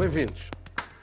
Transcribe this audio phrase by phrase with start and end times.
[0.00, 0.50] Bem-vindos.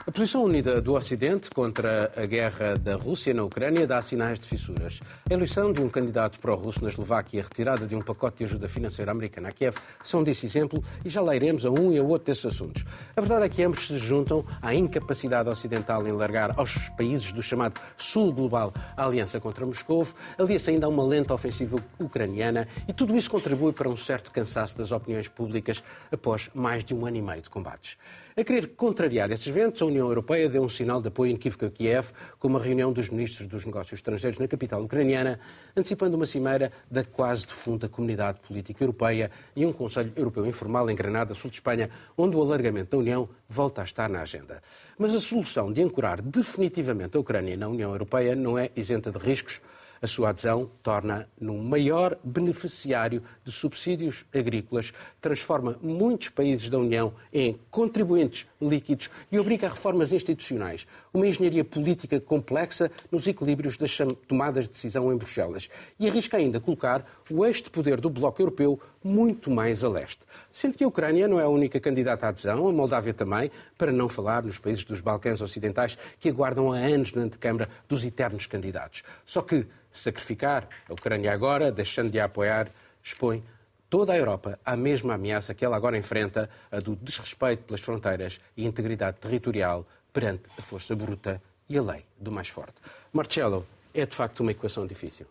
[0.04, 4.46] A posição unida do Ocidente contra a guerra da Rússia na Ucrânia dá sinais de
[4.46, 5.00] fissuras.
[5.30, 8.44] A eleição de um candidato pró-russo na Eslováquia e a retirada de um pacote de
[8.44, 11.98] ajuda financeira americana a Kiev são desse exemplo e já lá iremos a um e
[11.98, 12.84] a outro desses assuntos.
[13.14, 17.42] A verdade é que ambos se juntam à incapacidade ocidental em largar aos países do
[17.42, 22.92] chamado Sul Global a aliança contra Moscou, alia-se ainda a uma lenta ofensiva ucraniana e
[22.92, 27.18] tudo isso contribui para um certo cansaço das opiniões públicas após mais de um ano
[27.18, 27.96] e meio de combates.
[28.38, 31.70] A querer contrariar esses ventos, a União Europeia deu um sinal de apoio inequívoco a
[31.70, 35.40] Kiev com uma reunião dos ministros dos negócios estrangeiros na capital ucraniana,
[35.76, 40.94] antecipando uma cimeira da quase defunta Comunidade Política Europeia e um Conselho Europeu informal em
[40.94, 44.62] Granada, sul de Espanha, onde o alargamento da União volta a estar na agenda.
[44.96, 49.18] Mas a solução de ancorar definitivamente a Ucrânia na União Europeia não é isenta de
[49.18, 49.60] riscos
[50.00, 57.12] a sua adesão torna no maior beneficiário de subsídios agrícolas, transforma muitos países da União
[57.32, 63.96] em contribuintes líquidos e obriga a reformas institucionais, uma engenharia política complexa nos equilíbrios das
[64.26, 65.68] tomadas de decisão em Bruxelas.
[65.98, 70.20] E arrisca ainda colocar o eixo poder do Bloco Europeu muito mais a leste.
[70.52, 73.92] Sendo que a Ucrânia não é a única candidata à adesão, a Moldávia também, para
[73.92, 78.46] não falar nos países dos Balcãs Ocidentais que aguardam há anos na antecâmara dos eternos
[78.46, 79.02] candidatos.
[79.24, 82.70] Só que sacrificar a Ucrânia agora, deixando de a apoiar,
[83.02, 83.42] expõe
[83.88, 88.40] toda a Europa à mesma ameaça que ela agora enfrenta, a do desrespeito pelas fronteiras
[88.56, 92.74] e integridade territorial perante a força bruta e a lei do mais forte.
[93.12, 95.26] Marcelo, é de facto uma equação difícil.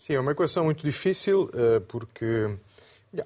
[0.00, 2.56] Sim, é uma equação muito difícil eh, porque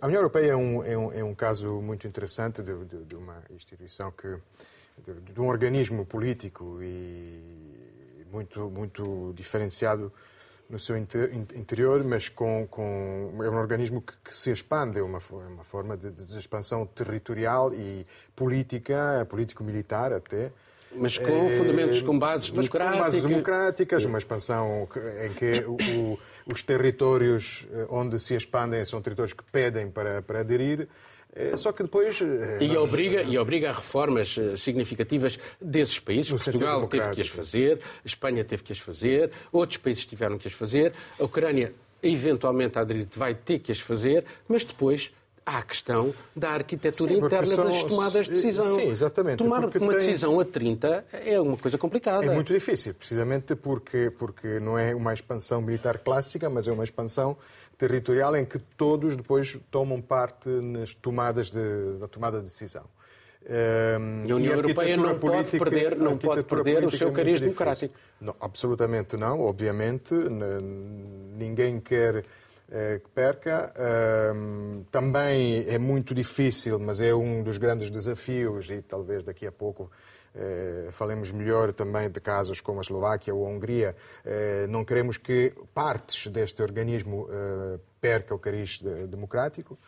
[0.01, 3.15] a União Europeia é um, é um, é um caso muito interessante de, de, de
[3.15, 4.27] uma instituição que
[5.07, 10.13] de, de, um organismo político e muito muito diferenciado
[10.69, 15.19] no seu interior, mas com, com é um organismo que, que se expande, é uma,
[15.19, 20.51] é uma forma de, de, expansão territorial e política, político-militar até.
[20.97, 22.99] Mas com fundamentos, com bases mas democráticas.
[22.99, 24.89] Com bases democráticas, uma expansão
[25.25, 30.41] em que o, os territórios eh, onde se expandem são territórios que pedem para, para
[30.41, 30.89] aderir.
[31.35, 32.21] É, só que depois.
[32.23, 32.77] É, e, nós...
[32.77, 36.31] obriga, e obriga a reformas eh, significativas desses países.
[36.31, 40.39] No Portugal teve que as fazer, a Espanha teve que as fazer, outros países tiveram
[40.39, 41.73] que as fazer, a Ucrânia,
[42.03, 45.13] eventualmente, a aderir, vai ter que as fazer, mas depois
[45.47, 47.65] há a questão da arquitetura sim, interna são...
[47.65, 48.65] das tomadas de decisão.
[48.65, 49.39] Sim, exatamente.
[49.39, 49.89] Tomar uma tem...
[49.89, 52.27] decisão a 30 é uma coisa complicada.
[52.27, 56.85] É muito difícil, precisamente porque, porque não é uma expansão militar clássica, mas é uma
[56.85, 57.37] expansão
[57.77, 61.61] territorial em que todos depois tomam parte nas tomadas de,
[61.99, 62.85] na tomada de decisão.
[63.45, 67.09] Um, e a União e a Europeia não pode perder, não pode perder o seu
[67.09, 67.95] é cariz democrático.
[68.19, 70.15] Não, absolutamente não, obviamente.
[70.15, 72.25] Ninguém quer
[72.69, 73.73] que perca.
[74.91, 79.91] Também é muito difícil, mas é um dos grandes desafios e talvez daqui a pouco
[80.37, 83.95] eh, falemos melhor também de casos como a Eslováquia ou a Hungria.
[84.25, 89.79] Eh, não queremos que partes deste organismo eh, perca o cariz democrático.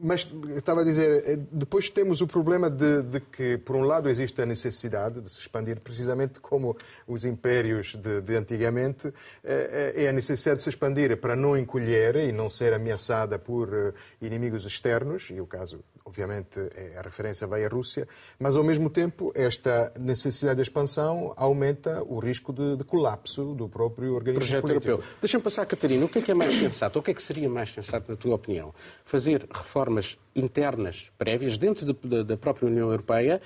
[0.00, 4.42] Mas estava a dizer, depois temos o problema de, de, que, por um lado, existe
[4.42, 9.12] a necessidade de se expandir, precisamente como os impérios de, de antigamente,
[9.42, 14.64] é a necessidade de se expandir para não encolher e não ser ameaçada por inimigos
[14.64, 18.06] externos, e o caso obviamente é, a referência vai à Rússia,
[18.38, 23.68] mas ao mesmo tempo esta necessidade de expansão aumenta o risco de, de colapso do
[23.68, 24.88] próprio organismo Projeto político.
[24.88, 25.10] europeu.
[25.20, 26.98] Deixa-me passar, Catarina, o que é que é mais sensato?
[26.98, 28.74] O que é que seria mais sensato, na tua opinião?
[29.04, 33.40] Fazer reformas internas prévias dentro de, de, da própria União Europeia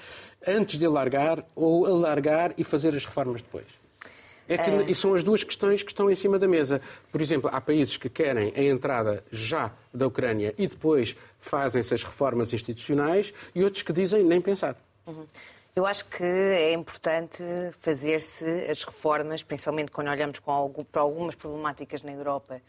[0.46, 3.66] antes de alargar ou alargar e fazer as reformas depois?
[4.48, 4.90] É que, é...
[4.90, 6.80] E são as duas questões que estão em cima da mesa.
[7.12, 12.02] Por exemplo, há países que querem a entrada já da Ucrânia e depois fazem-se as
[12.02, 14.76] reformas institucionais e outros que dizem nem pensar.
[15.06, 15.26] Uhum.
[15.76, 17.44] Eu acho que é importante
[17.78, 22.60] fazer-se as reformas, principalmente quando olhamos para algumas problemáticas na Europa,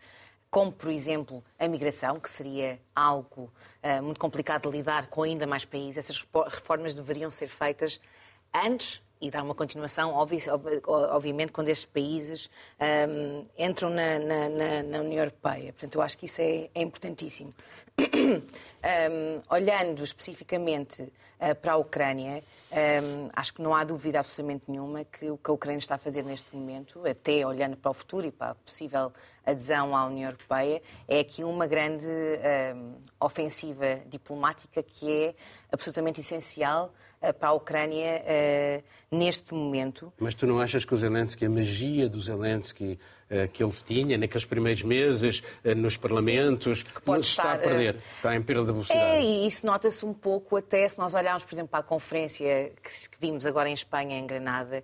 [0.52, 3.52] como, por exemplo, a migração, que seria algo
[3.84, 5.98] uh, muito complicado de lidar com ainda mais países.
[5.98, 8.00] Essas reformas deveriam ser feitas
[8.54, 12.50] antes e dar uma continuação, obviamente, quando estes países
[13.10, 15.74] um, entram na, na, na, União Europeia.
[15.74, 17.54] Portanto, eu acho que isso é, é importantíssimo.
[18.80, 22.42] Um, olhando especificamente uh, para a Ucrânia,
[22.72, 25.98] um, acho que não há dúvida absolutamente nenhuma que o que a Ucrânia está a
[25.98, 29.12] fazer neste momento, até olhando para o futuro e para a possível
[29.46, 35.36] adesão à União Europeia, é aqui uma grande um, ofensiva diplomática que é
[35.70, 40.14] absolutamente essencial uh, para a Ucrânia uh, neste momento.
[40.18, 42.98] Mas tu não achas que o Zelensky, a magia do Zelensky,
[43.54, 45.44] que ele tinha naqueles primeiros meses
[45.78, 47.94] nos parlamentos, Sim, que pode estar, está a perder?
[47.94, 49.02] perder, está em perda de velocidade.
[49.02, 52.72] É, e isso nota-se um pouco até se nós olharmos, por exemplo, para a conferência
[52.82, 54.84] que vimos agora em Espanha, em Granada,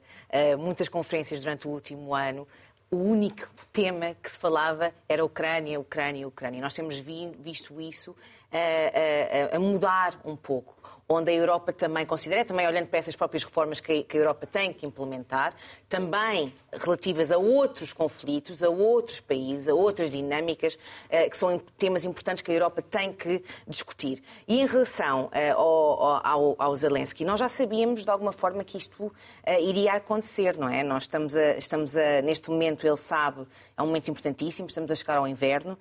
[0.60, 2.48] muitas conferências durante o último ano,
[2.92, 6.62] o único tema que se falava era Ucrânia, Ucrânia, Ucrânia.
[6.62, 8.16] Nós temos visto isso
[8.52, 10.76] a, a, a mudar um pouco
[11.08, 14.74] onde a Europa também considera, também olhando para essas próprias reformas que a Europa tem
[14.74, 15.54] que implementar,
[15.88, 20.78] também relativas a outros conflitos, a outros países, a outras dinâmicas,
[21.10, 24.22] eh, que são temas importantes que a Europa tem que discutir.
[24.48, 28.78] E em relação eh, ao, ao, ao Zelensky, nós já sabíamos de alguma forma que
[28.78, 29.14] isto
[29.44, 30.84] eh, iria acontecer, não é?
[30.84, 33.46] Nós estamos, a, estamos a, neste momento, ele sabe,
[33.78, 35.78] é um momento importantíssimo, estamos a chegar ao inverno,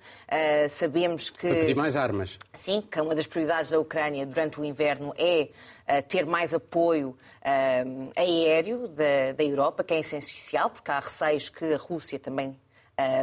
[0.69, 1.47] sabemos que...
[1.47, 2.37] Para pedir mais armas.
[2.53, 5.49] Sim, que uma das prioridades da Ucrânia durante o inverno é
[5.87, 11.49] uh, ter mais apoio uh, aéreo da, da, Europa, que é essencial, porque há receios
[11.49, 12.55] que a Rússia também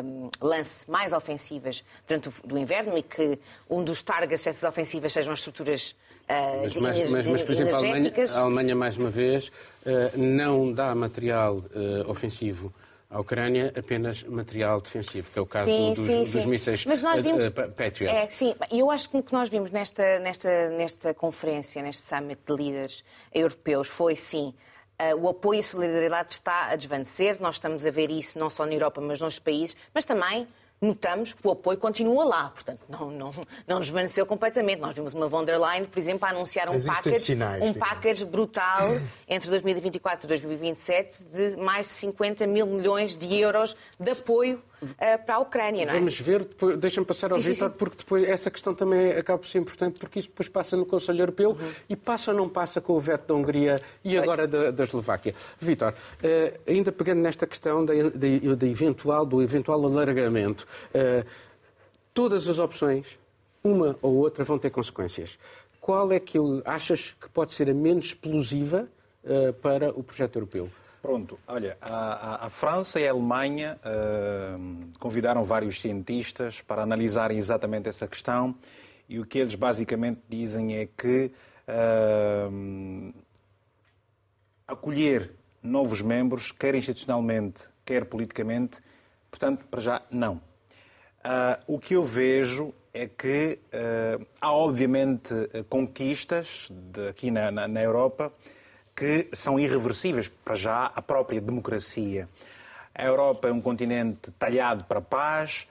[0.05, 5.13] um, lance mais ofensivas durante o do inverno e que um dos targets dessas ofensivas
[5.13, 5.95] sejam as estruturas
[6.29, 10.17] uh, mas, mas, mas, mas, por exemplo, a Alemanha, a Alemanha, mais uma vez, uh,
[10.17, 12.73] não dá material uh, ofensivo
[13.13, 16.47] à Ucrânia apenas material defensivo, que é o caso sim, dos, sim, dos sim.
[16.47, 18.07] mísseis Mas nós vimos, uh, Patriot.
[18.07, 22.41] É, sim, eu acho que o que nós vimos nesta, nesta, nesta conferência, neste summit
[22.47, 24.55] de líderes europeus, foi sim.
[24.99, 27.37] Uh, o apoio e a solidariedade está a desvanecer.
[27.41, 30.47] Nós estamos a ver isso não só na Europa, mas nos países, mas também
[30.83, 32.51] notamos que o apoio continua lá.
[32.51, 33.31] Portanto, não, não,
[33.67, 34.81] não desvaneceu completamente.
[34.81, 38.25] Nós vimos uma von der Leyen, por exemplo, a anunciar um package, sinais, um package
[38.25, 38.91] brutal
[39.29, 45.25] entre 2024 e 2027 de mais de 50 mil milhões de euros de apoio uh,
[45.25, 45.99] para a Ucrânia, não é?
[45.99, 46.47] Vamos ver,
[46.79, 50.29] deixa-me passar ao Vítor, porque depois essa questão também acaba por ser importante, porque isso
[50.29, 51.73] depois passa no Conselho Europeu uhum.
[51.89, 54.23] e passa ou não passa com o veto da Hungria e pois.
[54.23, 55.35] agora da, da Eslováquia.
[55.61, 61.27] Vítor, uh, ainda pegando nesta questão da, da, da, eventual, do eventual alargamento, uh,
[62.13, 63.07] todas as opções,
[63.63, 65.39] uma ou outra, vão ter consequências.
[65.81, 68.89] Qual é que achas que pode ser a menos explosiva
[69.61, 70.71] para o projeto europeu?
[71.03, 77.89] Pronto, olha, a, a, França e a Alemanha uh, convidaram vários cientistas para analisarem exatamente
[77.89, 78.55] essa questão
[79.09, 81.33] e o que eles basicamente dizem é que
[81.67, 83.13] uh,
[84.69, 88.79] acolher novos membros, quer institucionalmente, quer politicamente,
[89.29, 90.37] portanto, para já, não.
[90.37, 93.59] Uh, o que eu vejo é que
[94.41, 95.35] há, obviamente,
[95.69, 98.31] conquistas de, aqui na, na, na Europa
[98.95, 102.29] que são irreversíveis para já a própria democracia.
[102.95, 105.67] A Europa é um continente talhado para a paz,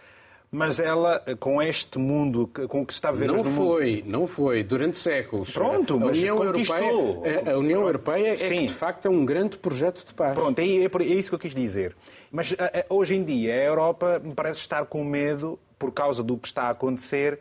[0.51, 4.09] mas ela, com este mundo com que se está a ver não foi, mundo...
[4.12, 5.51] não foi, durante séculos.
[5.51, 7.25] Pronto, mas União conquistou.
[7.25, 10.33] Europeia, a União Europeia é que, de facto, é um grande projeto de paz.
[10.33, 11.95] Pronto, é, é, é isso que eu quis dizer.
[12.31, 12.53] Mas
[12.89, 16.63] hoje em dia, a Europa me parece estar com medo, por causa do que está
[16.63, 17.39] a acontecer,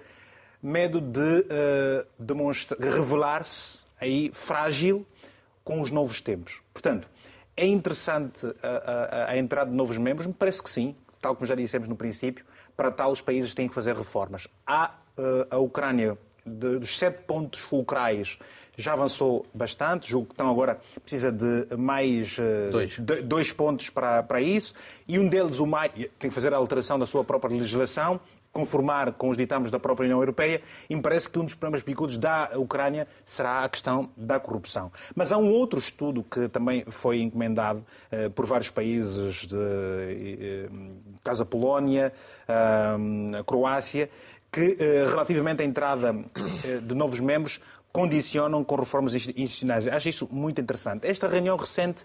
[0.62, 5.04] medo de uh, revelar-se aí frágil
[5.64, 6.60] com os novos tempos.
[6.72, 7.08] Portanto,
[7.56, 10.26] é interessante a, a, a, entrada de novos membros?
[10.26, 12.44] Me parece que sim, tal como já dissemos no princípio.
[12.76, 14.48] Para tal, os países têm que fazer reformas.
[14.66, 16.16] Há uh, a Ucrânia,
[16.46, 18.38] de, dos sete pontos fulcrais,
[18.76, 22.98] já avançou bastante, julgo que estão agora precisa de mais uh, dois.
[22.98, 24.74] De, dois pontos para, para isso,
[25.06, 28.18] e um deles, o mais, tem que fazer a alteração da sua própria legislação,
[28.60, 31.82] conformar com os ditames da própria União Europeia, e me parece que um dos problemas
[31.82, 34.92] picudos da Ucrânia será a questão da corrupção.
[35.14, 40.68] Mas há um outro estudo que também foi encomendado eh, por vários países, de, eh,
[41.24, 42.12] caso a Polónia,
[42.46, 44.10] eh, a Croácia,
[44.52, 44.76] que
[45.08, 46.12] relativamente à entrada
[46.82, 47.60] de novos membros
[47.92, 49.86] condicionam com reformas institucionais.
[49.86, 51.06] Acho isso muito interessante.
[51.06, 52.04] Esta reunião recente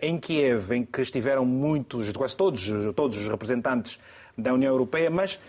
[0.00, 3.98] em Kiev, em que estiveram muitos, quase todos, todos os representantes
[4.38, 5.40] da União Europeia, mas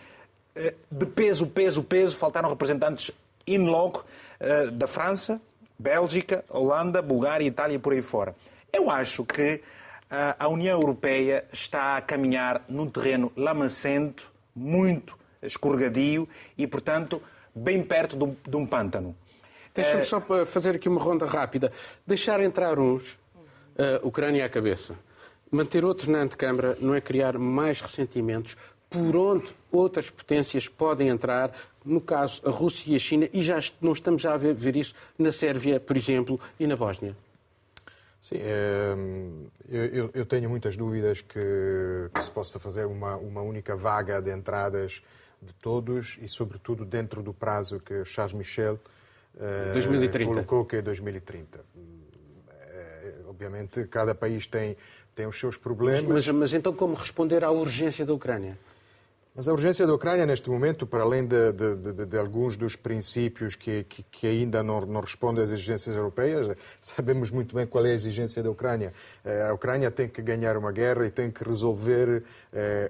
[0.92, 3.12] de peso, peso, peso, faltaram representantes
[3.48, 4.06] in loco
[4.40, 5.42] eh, da França,
[5.80, 8.36] Bélgica, Holanda, Bulgária, Itália e por aí fora.
[8.72, 9.62] Eu acho que
[10.10, 17.22] eh, a União Europeia está a caminhar num terreno lamacento, muito escorregadio e, portanto,
[17.54, 19.16] bem perto de um, pântano.
[19.74, 21.72] Deixa-me só fazer aqui uma ronda rápida.
[22.06, 24.96] Deixar entrar uns, uh, Ucrânia à cabeça.
[25.52, 28.58] Manter outros na antecâmara não é criar mais ressentimentos,
[28.90, 31.52] por onde outras potências podem entrar,
[31.84, 34.76] no caso a Rússia e a China, e já não estamos já a ver, ver
[34.76, 37.16] isso na Sérvia, por exemplo, e na Bósnia?
[38.22, 38.96] Sim, é,
[39.70, 44.32] eu, eu, tenho muitas dúvidas que, que, se possa fazer uma, uma única vaga de
[44.32, 45.02] entradas
[45.42, 48.80] de todos e, sobretudo, dentro do prazo que Charles Michel
[49.74, 50.18] 2030.
[50.18, 51.60] Eh, colocou, que é 2030.
[52.60, 54.76] É, obviamente, cada país tem,
[55.16, 56.02] tem os seus problemas.
[56.02, 58.58] Mas, mas, mas então, como responder à urgência da Ucrânia?
[59.38, 62.76] Mas a urgência da Ucrânia, neste momento, para além de, de, de, de alguns dos
[62.76, 67.86] princípios que, que, que ainda não, não, respondem às exigências europeias, sabemos muito bem qual
[67.86, 68.92] é a exigência da Ucrânia.
[69.24, 72.90] Eh, a Ucrânia tem que ganhar uma guerra e tem que resolver eh,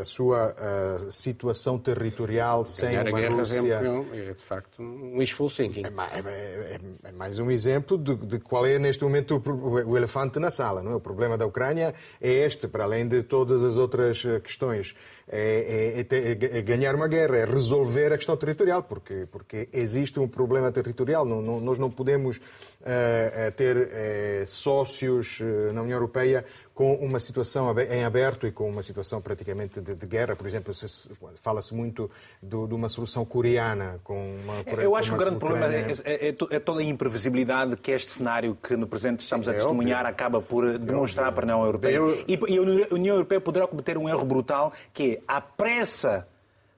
[0.00, 3.80] a sua a situação territorial ganhar sem uma a guerra Rússia.
[4.12, 5.82] É, de facto, um wishful thinking.
[5.82, 5.88] É,
[6.20, 10.84] é, é, mais um exemplo de, qual é, neste momento, o, o elefante na sala.
[10.84, 10.94] Não é?
[10.94, 14.94] O problema da Ucrânia é este, para além de todas as outras questões
[15.26, 20.20] é, é, é, é, ganhar uma guerra, é resolver a questão territorial, porque, porque existe
[20.20, 21.24] um problema territorial.
[21.24, 25.40] Não, não, nós não podemos uh, ter uh, sócios
[25.72, 30.06] na União Europeia com uma situação em aberto e com uma situação praticamente de, de
[30.06, 30.34] guerra.
[30.34, 30.72] Por exemplo,
[31.36, 32.10] fala-se muito
[32.42, 34.82] do, de uma solução coreana com uma.
[34.82, 38.58] Eu acho que o grande problema é, é, é, toda a imprevisibilidade que este cenário
[38.60, 41.96] que no presente estamos a testemunhar acaba por demonstrar para a União Europeia.
[41.96, 42.24] Eu...
[42.26, 46.26] E, e a União Europeia poderá cometer um erro brutal que é a pressa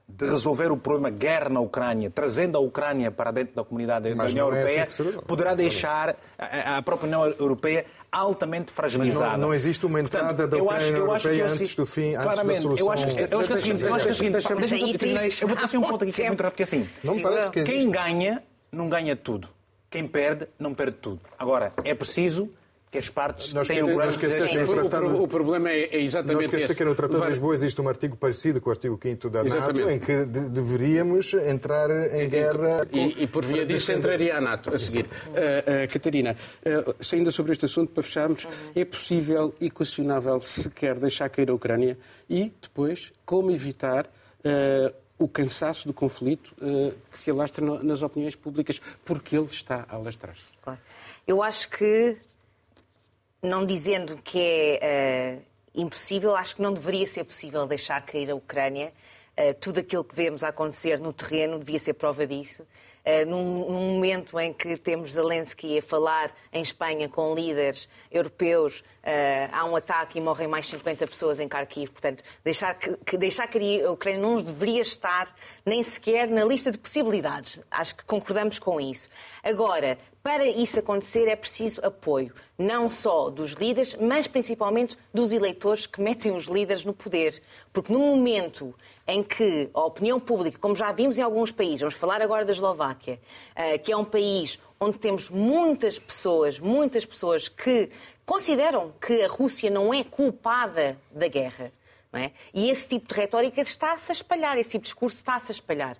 [0.07, 4.33] de resolver o problema guerra na Ucrânia, trazendo a Ucrânia para dentro da comunidade Mas
[4.33, 9.33] da União é Europeia, assim poderá deixar a, a própria União Europeia altamente fragilizada.
[9.33, 12.79] Não, não, existe uma entrada Portanto, da Ucrânia na Europeia antes do fim, claramente, antes
[12.79, 14.97] da eu acho, eu acho que é o seguinte, eu acho que é o seguinte,
[14.97, 17.21] deixa-me eu vou trazer um ponto aqui que é muito rápido, que é assim, não
[17.21, 19.49] parece que quem ganha, não ganha tudo.
[19.89, 21.21] Quem perde, não perde tudo.
[21.39, 22.49] Agora, é preciso
[22.89, 26.73] que as partes nós têm o grande o, o, problema é, é exatamente não esse.
[26.73, 29.89] que no Tratado de Lisboa existe um artigo parecido com o artigo 5 da NATO,
[29.89, 32.87] em que de, deveríamos entrar em guerra...
[32.91, 35.05] E, e por via disso entraria a NATO, a seguir.
[35.05, 40.97] Uh, uh, Catarina, uh, ainda sobre este assunto, para fecharmos, é possível e questionável sequer
[40.97, 41.97] deixar cair a Ucrânia
[42.29, 48.01] e, depois, como evitar uh, o cansaço do conflito uh, que se alastra no, nas
[48.01, 50.45] opiniões públicas, porque ele está a alastrar-se.
[50.61, 50.79] Claro.
[51.27, 52.17] Eu acho que
[53.41, 54.39] não dizendo que
[54.81, 58.93] é uh, impossível, acho que não deveria ser possível deixar cair a Ucrânia.
[59.37, 62.65] Uh, tudo aquilo que vemos acontecer no terreno devia ser prova disso.
[63.07, 68.79] Uh, num, num, momento em que temos Zelensky a falar em Espanha com líderes europeus,
[68.79, 71.89] uh, há um ataque e morrem mais 50 pessoas em Kharkiv.
[71.89, 75.33] Portanto, deixar que, que deixar que a Ucrânia não deveria estar
[75.65, 77.61] nem sequer na lista de possibilidades.
[77.71, 79.07] Acho que concordamos com isso.
[79.41, 85.85] Agora, para isso acontecer é preciso apoio, não só dos líderes, mas principalmente dos eleitores
[85.85, 87.41] que metem os líderes no poder.
[87.71, 88.75] Porque no momento
[89.07, 92.51] em que a opinião pública, como já vimos em alguns países, vamos falar agora da
[92.51, 93.19] Eslováquia,
[93.55, 97.89] eh, que é um país onde temos muitas pessoas, muitas pessoas que
[98.25, 101.71] consideram que a Rússia não é culpada da guerra.
[102.13, 102.31] É?
[102.53, 105.97] E esse tipo de retórica está-se a espalhar, esse tipo de discurso está-se a espalhar.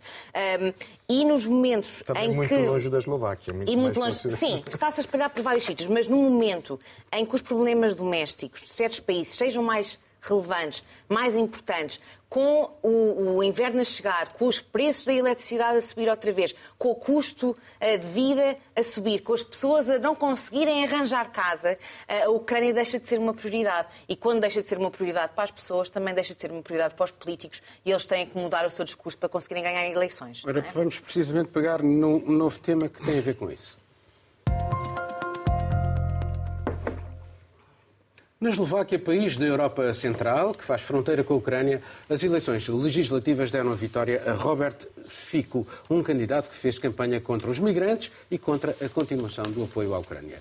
[0.60, 0.74] Um,
[1.08, 2.56] e nos momentos Também em muito que...
[2.56, 3.54] muito longe da Eslováquia.
[3.54, 4.18] Muito e muito longe...
[4.32, 6.80] Sim, está-se a espalhar por vários sítios, mas no momento
[7.12, 13.38] em que os problemas domésticos de certos países sejam mais relevantes, mais importantes, com o,
[13.38, 16.96] o, inverno a chegar, com os preços da eletricidade a subir outra vez, com o
[16.96, 21.78] custo uh, de vida a subir, com as pessoas a não conseguirem arranjar casa,
[22.10, 23.88] uh, a Ucrânia deixa de ser uma prioridade.
[24.10, 26.62] E quando deixa de ser uma prioridade para as pessoas, também deixa de ser uma
[26.62, 29.90] prioridade para os políticos e eles têm que mudar o seu discurso para conseguirem ganhar
[29.90, 30.42] eleições.
[30.44, 30.72] Agora é?
[30.72, 33.78] vamos precisamente pegar num novo tema que tem a ver com isso.
[38.40, 43.50] Na Eslováquia, país da Europa Central, que faz fronteira com a Ucrânia, as eleições legislativas
[43.50, 44.76] deram a vitória a Robert
[45.08, 49.96] Fico, um candidato que fez campanha contra os migrantes e contra a continuação do apoio
[49.96, 50.38] à Ucrânia.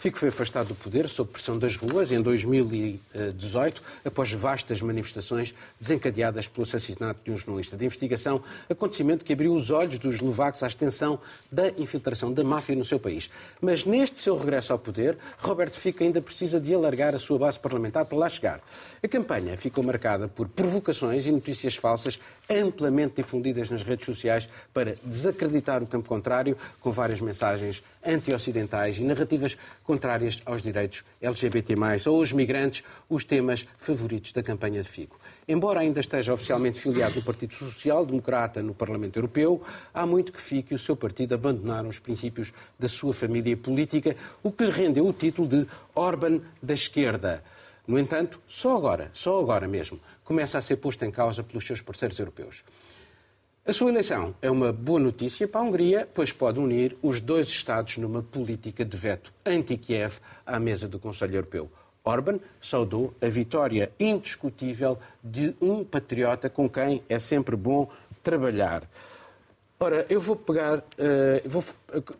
[0.00, 6.48] Fico foi afastado do poder sob pressão das ruas em 2018, após vastas manifestações desencadeadas
[6.48, 10.68] pelo assassinato de um jornalista de investigação, acontecimento que abriu os olhos dos eslovacos à
[10.68, 11.20] extensão
[11.52, 13.28] da infiltração da máfia no seu país.
[13.60, 17.60] Mas neste seu regresso ao poder, Roberto Fico ainda precisa de alargar a sua base
[17.60, 18.62] parlamentar para lá chegar.
[19.02, 24.96] A campanha ficou marcada por provocações e notícias falsas amplamente difundidas nas redes sociais para
[25.04, 29.58] desacreditar o campo contrário, com várias mensagens anti-ocidentais e narrativas
[29.90, 31.74] contrárias aos direitos LGBT+,
[32.06, 35.18] ou os migrantes, os temas favoritos da campanha de Figo.
[35.48, 39.60] Embora ainda esteja oficialmente filiado no Partido Social Democrata no Parlamento Europeu,
[39.92, 44.14] há muito que Fico e o seu partido abandonaram os princípios da sua família política,
[44.44, 47.42] o que lhe rendeu o título de Orban da esquerda.
[47.84, 51.82] No entanto, só agora, só agora mesmo, começa a ser posto em causa pelos seus
[51.82, 52.62] parceiros europeus.
[53.70, 57.46] A sua eleição é uma boa notícia para a Hungria, pois pode unir os dois
[57.46, 61.70] Estados numa política de veto anti-Kiev à mesa do Conselho Europeu.
[62.02, 67.88] Orban saudou a vitória indiscutível de um patriota com quem é sempre bom
[68.24, 68.82] trabalhar.
[69.82, 70.82] Ora, eu vou pegar uh,
[71.46, 71.64] vou,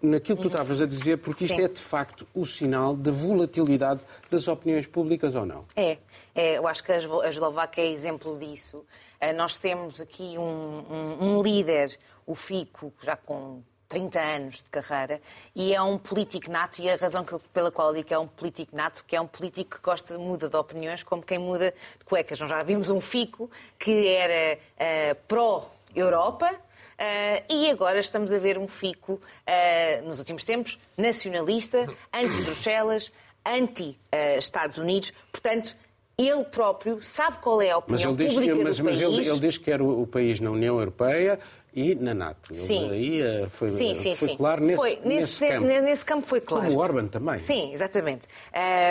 [0.01, 1.65] naquilo que tu estavas a dizer, porque isto Sim.
[1.65, 4.01] é de facto o sinal da volatilidade
[4.31, 5.67] das opiniões públicas ou não?
[5.77, 5.99] É,
[6.35, 6.97] é eu acho que a
[7.29, 8.79] Eslováquia é exemplo disso.
[8.79, 10.43] Uh, nós temos aqui um,
[10.91, 15.21] um, um líder, o Fico, já com 30 anos de carreira
[15.55, 18.27] e é um político nato e a razão pela qual eu digo que é um
[18.27, 22.05] político nato que é um político que gosta muda de opiniões como quem muda de
[22.07, 22.41] cuecas.
[22.41, 26.70] Nós já vimos um Fico que era uh, pró-Europa
[27.01, 33.11] Uh, e agora estamos a ver um Fico, uh, nos últimos tempos, nacionalista, anti-Bruxelas,
[33.47, 35.11] anti-Estados Unidos.
[35.33, 35.75] Portanto,
[36.19, 39.19] ele próprio sabe qual é a opinião mas pública diz, mas, do mas país.
[39.19, 41.41] Ele, ele diz que quer o, o país na União Europeia
[41.75, 42.53] e na NATO.
[42.55, 42.91] Sim.
[42.91, 44.37] Aí eh, foi, sim, sim, foi sim.
[44.37, 45.67] claro nesse, foi, nesse, nesse, campo.
[45.67, 46.65] Nesse campo foi claro.
[46.65, 47.39] Como o Orban também.
[47.39, 48.27] Sim, exatamente.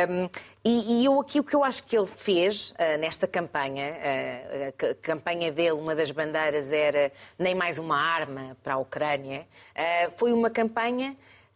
[0.10, 0.30] Um,
[0.64, 4.86] e, e eu, aqui o que eu acho que ele fez uh, nesta campanha, uh,
[4.92, 10.12] a campanha dele, uma das bandeiras era nem mais uma arma para a Ucrânia, uh,
[10.18, 11.16] foi uma campanha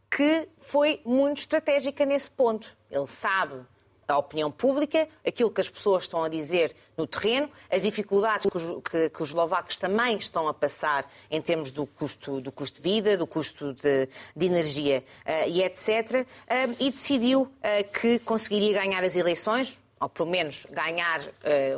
[0.09, 2.75] que foi muito estratégica nesse ponto.
[2.89, 3.65] Ele sabe
[4.13, 8.57] a opinião pública, aquilo que as pessoas estão a dizer no terreno, as dificuldades que
[8.57, 12.81] os, que, que os eslovacos também estão a passar em termos do custo, do custo
[12.81, 15.87] de vida, do custo de, de energia uh, e etc.
[16.11, 17.49] Uh, e decidiu uh,
[17.99, 21.21] que conseguiria ganhar as eleições, ou pelo menos ganhar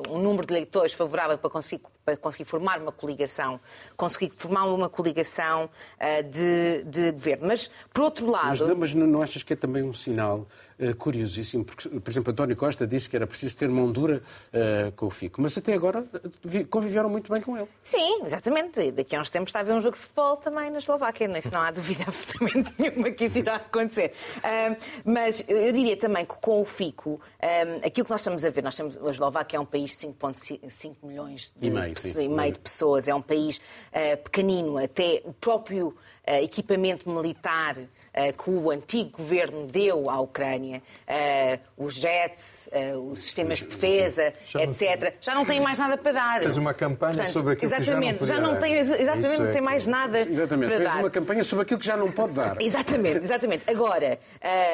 [0.09, 3.59] um número de eleitores favorável para conseguir para conseguir formar uma coligação,
[3.95, 5.69] conseguir formar uma coligação
[6.31, 7.47] de, de, governo.
[7.47, 8.67] Mas, por outro lado...
[8.67, 10.47] Mas, mas não achas que é também um sinal
[10.97, 11.63] curiosíssimo?
[11.63, 14.21] Porque, por exemplo, António Costa disse que era preciso ter mão dura
[14.53, 16.05] uh, com o FICO, mas até agora
[16.69, 17.67] conviveram muito bem com ele.
[17.83, 18.91] Sim, exatamente.
[18.91, 21.51] Daqui a uns tempos está a haver um jogo de futebol também na Eslováquia, isso
[21.51, 24.11] não há dúvida absolutamente nenhuma que isso irá acontecer.
[25.03, 27.19] mas eu diria também que com o FICO,
[27.85, 30.95] aquilo que nós estamos a ver, nós temos, a Eslováquia é um país de 5,5
[31.03, 33.07] milhões de e meio de pessoas.
[33.07, 35.95] É um país uh, pequenino, até o próprio uh,
[36.43, 37.77] equipamento militar
[38.37, 40.81] que o antigo governo deu à Ucrânia,
[41.77, 42.69] os jets,
[43.09, 45.11] os sistemas de defesa, já etc., não...
[45.19, 46.41] já não tem mais nada para dar.
[46.41, 49.47] Fez uma campanha Portanto, sobre aquilo exatamente, que já não, já não tem Exatamente, não
[49.47, 50.99] é tem mais nada exatamente, para fez dar.
[50.99, 52.55] uma campanha sobre aquilo que já não pode dar.
[52.61, 53.69] Exatamente, exatamente.
[53.69, 54.19] Agora,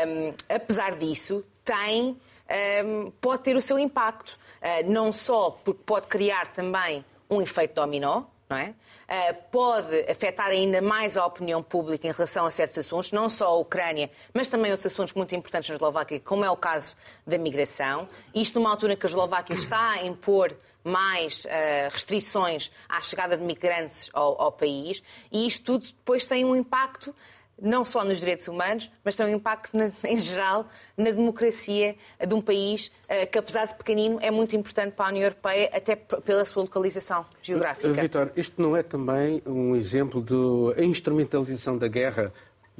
[0.07, 2.15] um, ehm, apesar disso, tem, um,
[2.49, 4.37] ehm, pode ter o seu impacto.
[4.61, 8.69] Uh, não só porque pode criar também um efeito dominó, não é?
[8.69, 13.47] Uh, pode afetar ainda mais a opinião pública em relação a certos assuntos, não só
[13.47, 17.37] a Ucrânia, mas também outros assuntos muito importantes na Eslováquia, como é o caso da
[17.37, 18.09] migração.
[18.35, 21.49] Isto numa altura em que a Eslováquia está a impor mais uh,
[21.91, 27.15] restrições à chegada de migrantes ao, ao país, e isto tudo depois tem um impacto
[27.61, 31.95] não só nos direitos humanos, mas tem um impacto na, em geral na democracia
[32.25, 35.69] de um país eh, que, apesar de pequenino, é muito importante para a União Europeia,
[35.71, 37.93] até pela sua localização geográfica.
[37.93, 42.33] Vitor, isto não é também um exemplo da instrumentalização da guerra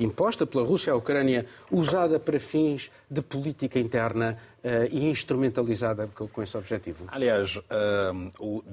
[0.04, 6.28] imposta pela Rússia à Ucrânia, usada para fins de política interna uh, e instrumentalizada com,
[6.28, 7.06] com esse objetivo?
[7.08, 7.62] Aliás, uh,
[8.40, 8.64] o,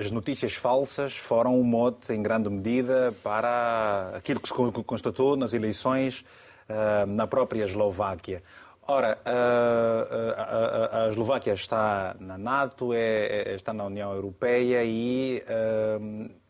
[0.00, 5.52] as notícias falsas foram um mote, em grande medida, para aquilo que se constatou nas
[5.52, 6.24] eleições
[6.68, 8.42] uh, na própria Eslováquia.
[8.88, 12.98] Ora, a, a, a, Eslováquia está na NATO, é,
[13.48, 15.42] é, está na União Europeia e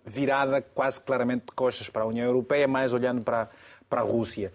[0.05, 3.49] virada quase claramente de costas para a União Europeia, mais olhando para
[3.89, 4.53] para a Rússia.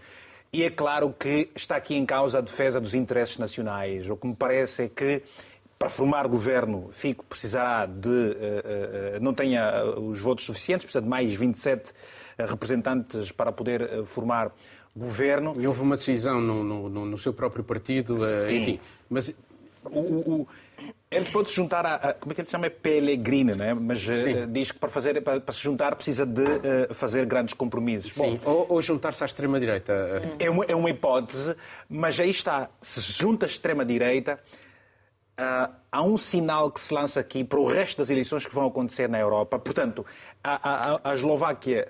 [0.54, 4.10] E é claro que está aqui em causa a defesa dos interesses nacionais.
[4.10, 5.24] O que me parece é que
[5.80, 8.08] para formar governo, Fico precisará de.
[8.08, 11.92] Uh, uh, não tenha os votos suficientes, precisa de mais 27
[12.38, 14.52] representantes para poder formar
[14.96, 15.56] governo.
[15.60, 18.58] E houve uma decisão no, no, no seu próprio partido, Sim.
[18.58, 18.80] enfim.
[19.10, 19.34] Mas
[19.86, 20.48] o, o,
[21.10, 22.68] ele pode se juntar a, a, Como é que ele chama?
[22.68, 23.74] É Pellegrino, né?
[23.74, 27.54] mas uh, diz que para, fazer, para, para, se juntar precisa de uh, fazer grandes
[27.54, 28.14] compromissos.
[28.14, 29.94] Sim, Bom, ou, ou juntar-se à extrema-direita.
[30.40, 31.56] É uma, é uma hipótese,
[31.90, 32.70] mas aí está.
[32.82, 34.40] Se se junta à extrema-direita,
[35.40, 38.68] uh, há um sinal que se lança aqui para o resto das eleições que vão
[38.68, 39.60] acontecer na Europa.
[39.60, 40.06] Portanto,
[40.44, 41.88] a, a, a Eslováquia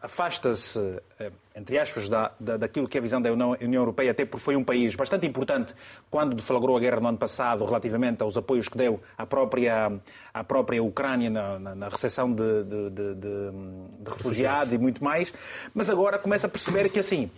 [0.00, 0.78] afasta-se,
[1.18, 4.24] eh, entre aspas, da, da, daquilo que é a visão da União, União, Europeia, até
[4.24, 5.74] porque foi um país bastante importante
[6.08, 9.92] quando deflagrou a guerra no ano passado, relativamente aos apoios que deu à própria,
[10.32, 15.32] à própria Ucrânia na, na, na recepção de, de, de, de refugiados e muito mais.
[15.74, 17.28] Mas agora começa a perceber que, assim,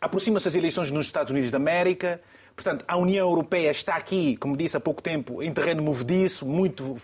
[0.00, 2.20] aproxima-se as eleições nos Estados Unidos da América.
[2.54, 6.96] Portanto, a União Europeia está aqui, como disse há pouco tempo, em terreno movediço, muito,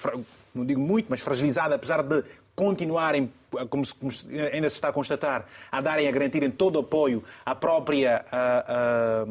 [0.54, 3.32] não digo muito, mas fragilizada, apesar de continuarem,
[3.68, 4.12] como, se, como
[4.52, 8.64] ainda se está a constatar, a darem, a garantirem todo o apoio à própria a,
[8.68, 9.24] a,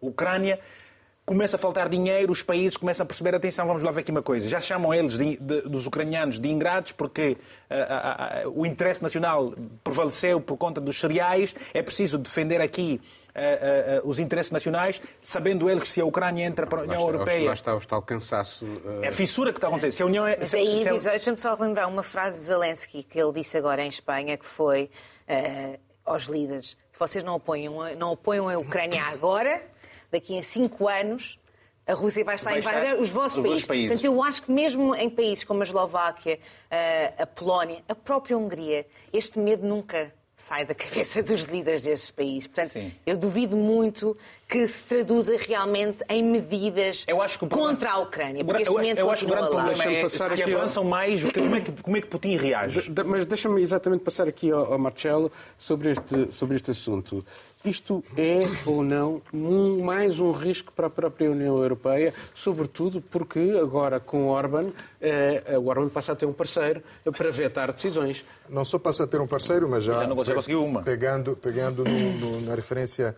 [0.00, 0.58] Ucrânia,
[1.24, 4.22] começa a faltar dinheiro, os países começam a perceber, atenção, vamos lá ver aqui uma
[4.22, 7.36] coisa, já chamam eles, de, de, dos ucranianos, de ingratos porque
[7.70, 13.00] uh, uh, uh, o interesse nacional prevaleceu por conta dos cereais, é preciso defender aqui
[13.34, 17.00] uh, uh, os interesses nacionais, sabendo eles que se a Ucrânia entra para a União
[17.00, 17.48] Europeia.
[17.48, 18.66] Lá está, o cansaço.
[19.02, 19.90] É a fissura que está a acontecer.
[19.90, 20.36] Se a União é.
[20.38, 21.08] Mas aí, se...
[21.08, 24.90] deixa-me só relembrar uma frase de Zelensky que ele disse agora em Espanha, que foi
[26.04, 29.62] aos líderes: se vocês não apoiam, não apoiam a Ucrânia agora,
[30.10, 31.38] daqui a cinco anos
[31.86, 33.66] a Rússia vai estar a invadir os vossos países.
[33.66, 33.88] países.
[33.88, 36.38] Portanto, eu acho que mesmo em países como a Eslováquia,
[37.18, 42.46] a Polónia, a própria Hungria, este medo nunca sai da cabeça dos líderes desses países.
[42.46, 42.92] Portanto, Sim.
[43.06, 44.16] eu duvido muito
[44.48, 47.04] que se traduza realmente em medidas
[47.48, 50.84] contra a Ucrânia, porque este momento eu acho que o grande problema é se avançam
[50.84, 52.82] mais, como é, que, como é que Putin reage?
[52.82, 57.24] De, de, mas deixa-me exatamente passar aqui ao, ao Marcelo sobre este, sobre este assunto.
[57.64, 63.58] Isto é ou não um, mais um risco para a própria União Europeia, sobretudo porque
[63.60, 66.82] agora com Orban, eh, o Orban passa a ter um parceiro
[67.16, 68.24] para vetar decisões.
[68.48, 70.82] Não só passa a ter um parceiro, mas já, já não conseguiu uma.
[70.82, 73.14] pegando, pegando no, no, na referência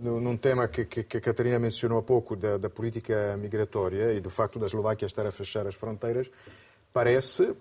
[0.00, 4.20] num tema que, que, que, a Catarina mencionou há pouco, da, da política migratória e
[4.20, 6.30] do facto da Eslováquia estar a fechar as fronteiras,
[6.92, 7.52] parece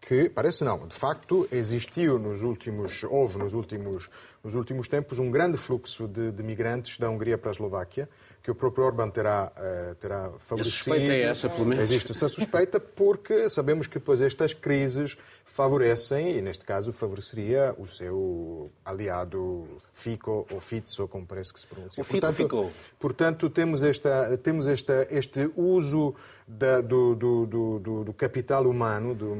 [0.00, 4.10] que, parece não, de facto existiu nos últimos, houve nos últimos
[4.44, 8.08] nos últimos tempos um grande fluxo de, de migrantes da Hungria para a Eslováquia,
[8.42, 10.60] que o próprio Orbán terá, uh, terá favorecido.
[10.60, 11.84] A suspeita é essa, pelo menos.
[11.84, 17.86] Existe essa suspeita porque sabemos que depois estas crises favorecem, e neste caso favoreceria o
[17.86, 22.02] seu aliado Fico ou Fico, como parece que se pronuncia.
[22.02, 22.72] O Fico portanto, ficou.
[22.98, 26.14] Portanto, temos, esta, temos esta, este uso
[26.46, 29.34] da, do, do, do, do, capital humano, do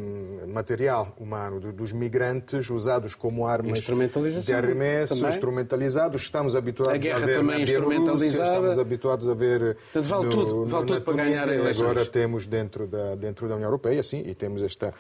[0.49, 5.31] material humano, dos migrantes usados como armas de arremesso, também.
[5.31, 6.23] instrumentalizados.
[6.23, 8.45] Estamos habituados a, a ver também na instrumentalizada.
[8.45, 11.81] estamos habituados a ver Portanto, vale tudo, vale tudo para ganhar eleições.
[11.81, 14.95] Agora temos dentro da, dentro da União Europeia, sim, e temos esta...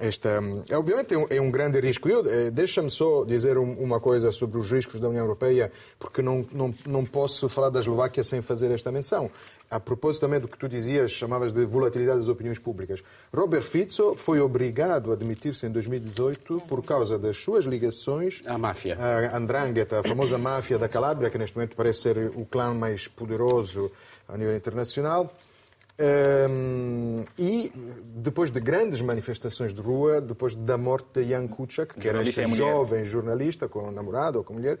[0.00, 2.08] esta é, obviamente é um, é um grande risco.
[2.08, 6.46] Eh, Deixa-me só dizer um, uma coisa sobre os riscos da União Europeia, porque não,
[6.52, 9.30] não, não posso falar da Eslováquia sem fazer esta menção
[9.70, 13.02] a propósito também do que tu dizias, chamavas de volatilidade das opiniões públicas.
[13.34, 18.96] Robert Fico foi obrigado a admitir-se em 2018 por causa das suas ligações à máfia.
[18.96, 23.08] A Andrangheta, a famosa máfia da Calábria, que neste momento parece ser o clã mais
[23.08, 23.90] poderoso
[24.28, 25.32] a nível internacional.
[25.98, 27.72] Um, e
[28.16, 32.46] depois de grandes manifestações de rua, depois da morte de Jan Kuciak, que era este
[32.54, 34.78] jovem jornalista com namorado ou com mulher,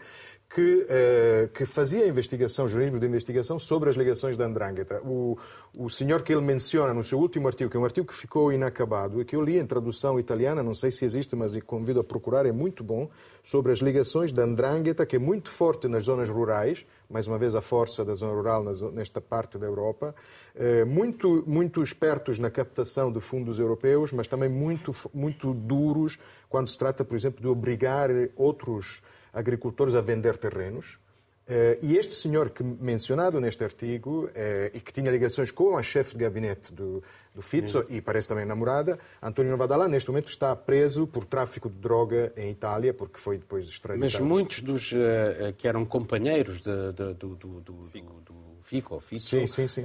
[0.48, 5.02] que, eh, que fazia investigação, jornalismo de investigação sobre as ligações da Andrangheta.
[5.04, 5.36] O,
[5.74, 8.52] o senhor que ele menciona no seu último artigo, que é um artigo que ficou
[8.52, 12.04] inacabado, e que eu li em tradução italiana, não sei se existe, mas convido a
[12.04, 13.10] procurar, é muito bom,
[13.42, 17.54] sobre as ligações da Andrangheta, que é muito forte nas zonas rurais, mais uma vez
[17.54, 20.14] a força da zona rural nesta parte da Europa,
[20.54, 26.68] eh, muito, muito espertos na captação de fundos europeus, mas também muito, muito duros quando
[26.68, 29.02] se trata, por exemplo, de obrigar outros
[29.36, 30.98] agricultores a vender terrenos.
[31.46, 34.30] Uh, e este senhor que mencionado neste artigo uh,
[34.74, 37.00] e que tinha ligações com a chefe de gabinete do,
[37.32, 41.76] do Fizzo e parece também namorada, António Novadalá, neste momento está preso por tráfico de
[41.76, 44.12] droga em Itália, porque foi depois extraditado.
[44.12, 49.28] Mas muitos dos uh, que eram companheiros de, de, do, do, do, do Fico, Fizzo,
[49.28, 49.84] sim, sim, sim.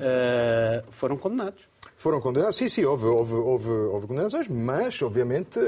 [0.89, 1.61] foram condenados.
[1.95, 5.59] Foram condenados, sim, sim, houve, houve, houve, houve condenações, mas, obviamente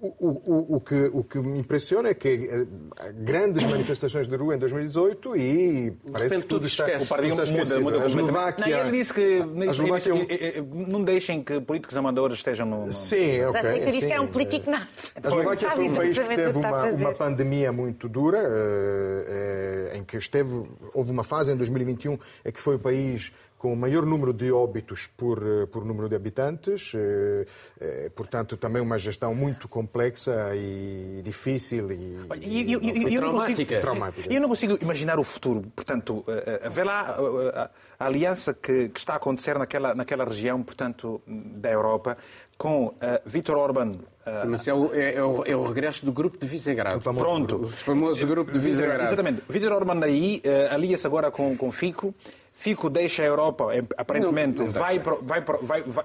[0.00, 4.54] o, o, o, que, o que me impressiona é que eh, grandes manifestações de rua
[4.54, 8.66] em 2018 e parece que tudo está, o paradigma muda, muda a Eslováquia...
[8.66, 10.12] Não, ele disse que Eslováquia...
[10.30, 12.92] É não deixem que políticos amadores estejam no...
[12.92, 13.60] Sim, ok.
[13.60, 15.12] Mas que disse que é um político nato.
[15.22, 20.04] A Eslováquia foi um país que teve uma, uma pandemia muito dura, uh, uh, em
[20.04, 20.64] que esteve...
[20.94, 24.52] Houve uma fase em 2021 em que foi o país com o maior número de
[24.52, 27.44] óbitos por, eh, por número de habitantes, eh,
[27.80, 33.30] eh, portanto, também uma gestão muito complexa e difícil e, e, eu, traumática.
[33.30, 34.32] Consigo, traumática.
[34.32, 35.64] Eu não consigo imaginar o futuro.
[35.74, 36.24] Portanto,
[36.70, 37.16] vê lá
[37.54, 42.16] a, a aliança que, que, está a acontecer naquela, naquela região, portanto, da Europa,
[42.56, 42.94] com uh,
[43.24, 43.90] Vítor Orban.
[43.90, 47.00] Uh, Mas é o, é, é, o, é o, regresso do grupo de Visegrado.
[47.00, 47.66] Pronto.
[47.66, 49.04] O famoso grupo de Visegrado.
[49.04, 49.42] Exatamente.
[49.48, 52.14] Vítor Orban daí uh, alia-se agora com, com Fico.
[52.58, 56.04] Fico deixa a Europa, aparentemente, não, não vai, vai, vai, vai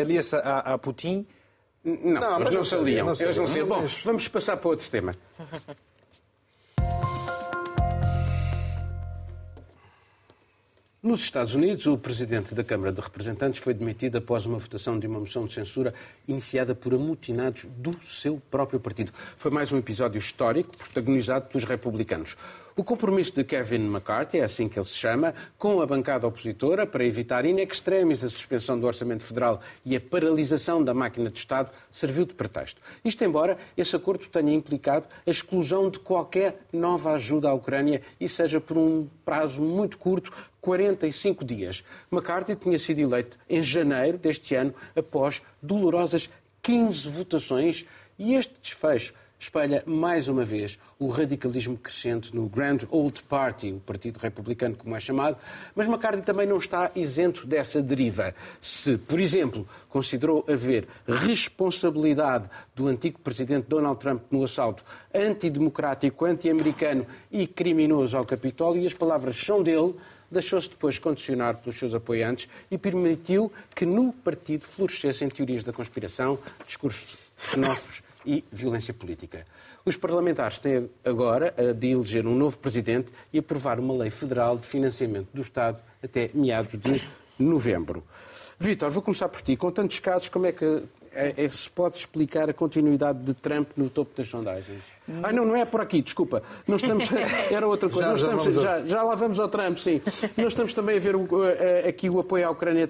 [0.00, 1.24] alia-se a, a Putin.
[1.84, 3.06] Não, não mas não se aliam.
[3.06, 3.68] Eles não se aliam.
[3.68, 5.14] Bom, vamos passar para outro tema.
[11.00, 15.06] Nos Estados Unidos, o presidente da Câmara de Representantes foi demitido após uma votação de
[15.06, 15.94] uma moção de censura
[16.26, 19.12] iniciada por amotinados do seu próprio partido.
[19.36, 22.36] Foi mais um episódio histórico protagonizado pelos republicanos.
[22.74, 26.86] O compromisso de Kevin McCarthy, é assim que ele se chama, com a bancada opositora
[26.86, 31.38] para evitar in extremis a suspensão do Orçamento Federal e a paralisação da máquina de
[31.38, 32.80] Estado, serviu de pretexto.
[33.04, 38.26] Isto embora esse acordo tenha implicado a exclusão de qualquer nova ajuda à Ucrânia e
[38.26, 40.32] seja por um prazo muito curto,
[40.62, 41.84] 45 dias.
[42.10, 46.30] McCarthy tinha sido eleito em janeiro deste ano, após dolorosas
[46.62, 47.84] 15 votações,
[48.18, 53.80] e este desfecho espelha mais uma vez o radicalismo crescente no Grand Old Party, o
[53.80, 55.36] Partido Republicano, como é chamado,
[55.74, 58.32] mas McCarthy também não está isento dessa deriva.
[58.60, 67.04] Se, por exemplo, considerou haver responsabilidade do antigo presidente Donald Trump no assalto antidemocrático, anti-americano
[67.30, 69.96] e criminoso ao Capitólio, e as palavras são dele,
[70.30, 76.38] deixou-se depois condicionar pelos seus apoiantes e permitiu que no partido florescessem teorias da conspiração,
[76.64, 77.16] discursos
[77.50, 79.46] xenófobos e violência política.
[79.84, 84.66] Os parlamentares têm agora de eleger um novo presidente e aprovar uma lei federal de
[84.66, 87.02] financiamento do Estado até meados de
[87.38, 88.04] novembro.
[88.58, 89.56] Vítor, vou começar por ti.
[89.56, 93.70] Com tantos casos, como é que é, é, se pode explicar a continuidade de Trump
[93.76, 94.82] no topo das sondagens?
[95.22, 96.42] Ah, não, não é por aqui, desculpa.
[96.66, 97.08] Não estamos,
[97.50, 98.16] era outra coisa.
[98.16, 100.00] Já, já, estamos, já, já, lá vamos ao Trump, sim.
[100.36, 101.26] Nós estamos também a ver o,
[101.88, 102.88] aqui o apoio à Ucrânia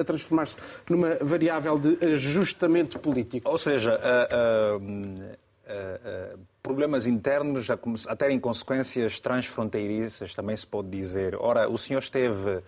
[0.00, 0.56] a transformar-se
[0.88, 3.48] numa variável de ajustamento político.
[3.48, 7.78] Ou seja, uh, uh, uh, problemas internos a,
[8.08, 11.36] a terem consequências transfronteiriças, também se pode dizer.
[11.38, 12.62] Ora, o senhor esteve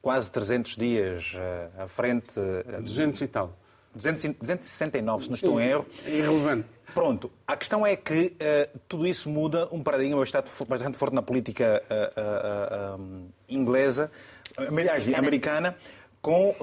[0.00, 1.36] quase 300 dias
[1.78, 2.34] à frente.
[2.80, 3.61] 200 e tal.
[3.94, 5.86] 269, se não estou em erro.
[6.06, 6.66] É irrelevante.
[6.94, 11.22] Pronto, a questão é que uh, tudo isso muda um paradigma bastante, bastante forte na
[11.22, 14.10] política uh, uh, inglesa,
[14.58, 15.74] aliás, americana,
[16.20, 16.54] com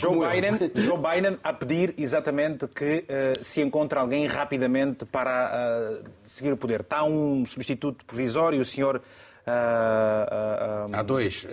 [0.00, 3.04] Joe Biden, Joe Biden a pedir exatamente que
[3.42, 6.80] se encontre alguém rapidamente para seguir o poder.
[6.80, 9.00] Está um substituto provisório, o senhor.
[9.46, 11.46] Há dois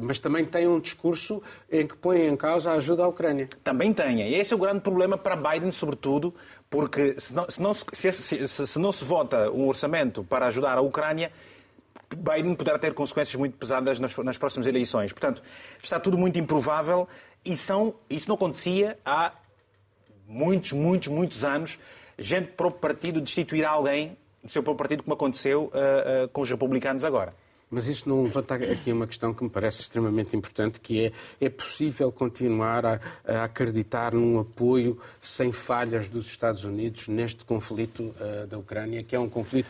[0.00, 3.48] mas também tem um discurso em que põe em causa a ajuda à Ucrânia.
[3.64, 4.20] Também tem.
[4.20, 6.34] E esse é o grande problema para Biden, sobretudo,
[6.68, 10.76] porque se não se, não se, se, se, não se vota um orçamento para ajudar
[10.76, 11.32] a Ucrânia,
[12.14, 15.12] Biden poderá ter consequências muito pesadas nas, nas próximas eleições.
[15.12, 15.42] Portanto,
[15.82, 17.08] está tudo muito improvável
[17.44, 19.32] e são, isso não acontecia há
[20.28, 21.78] muitos, muitos, muitos anos.
[22.18, 26.42] Gente do próprio partido destituir alguém do seu próprio partido, como aconteceu uh, uh, com
[26.42, 27.34] os republicanos agora.
[27.68, 31.48] Mas isso não levanta aqui uma questão que me parece extremamente importante, que é, é
[31.48, 38.46] possível continuar a, a acreditar num apoio sem falhas dos Estados Unidos neste conflito uh,
[38.46, 39.68] da Ucrânia, que é um conflito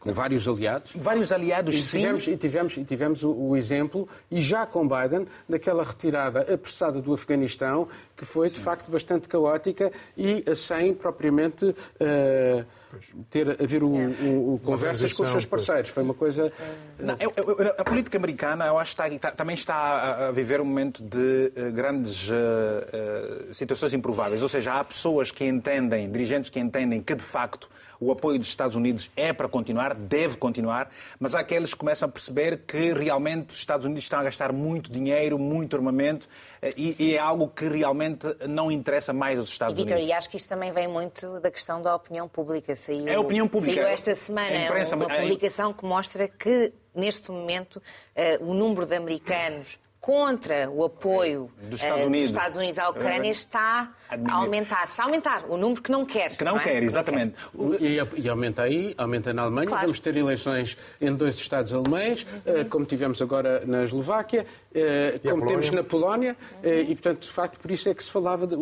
[0.00, 0.90] com vários aliados.
[0.96, 2.32] Vários aliados, e tivemos, sim.
[2.32, 7.14] E tivemos, e tivemos o, o, exemplo, e já com Biden, daquela retirada apressada do
[7.14, 8.56] Afeganistão, que foi, sim.
[8.56, 11.66] de facto, bastante caótica e sem propriamente...
[11.66, 12.81] Uh,
[13.30, 15.90] ter, haver o, o, o conversas com os seus parceiros.
[15.90, 16.52] Foi uma coisa.
[16.98, 20.60] Não, eu, eu, a política americana, eu acho que está, também está a, a viver
[20.60, 24.42] um momento de uh, grandes uh, uh, situações improváveis.
[24.42, 27.68] Ou seja, há pessoas que entendem, dirigentes que entendem que, de facto,
[28.02, 32.08] o apoio dos Estados Unidos é para continuar, deve continuar, mas há aqueles que começam
[32.08, 36.28] a perceber que realmente os Estados Unidos estão a gastar muito dinheiro, muito armamento
[36.76, 40.10] e, e é algo que realmente não interessa mais aos Estados e, Victor, Unidos.
[40.10, 42.74] E acho que isto também vem muito da questão da opinião pública.
[42.74, 43.82] Saiu, é a opinião pública.
[43.82, 48.84] Saiu esta semana é imprensa, uma publicação que mostra que, neste momento, uh, o número
[48.84, 52.32] de americanos contra o apoio dos Estados, uh, Unidos.
[52.32, 54.88] dos Estados Unidos à Ucrânia está a aumentar.
[54.88, 56.36] Está a aumentar o número que não quer.
[56.36, 56.64] Que não, não é?
[56.64, 57.36] quer, exatamente.
[57.54, 57.82] Não quer.
[57.84, 59.68] E, e, aumenta aí, aumenta na Alemanha.
[59.68, 59.82] Claro.
[59.82, 62.62] Vamos ter eleições em dois Estados alemães, uhum.
[62.62, 66.70] uh, como tivemos agora na Eslováquia, uh, como temos na Polónia, uhum.
[66.80, 68.56] e, portanto, de facto, por isso é que se falava de,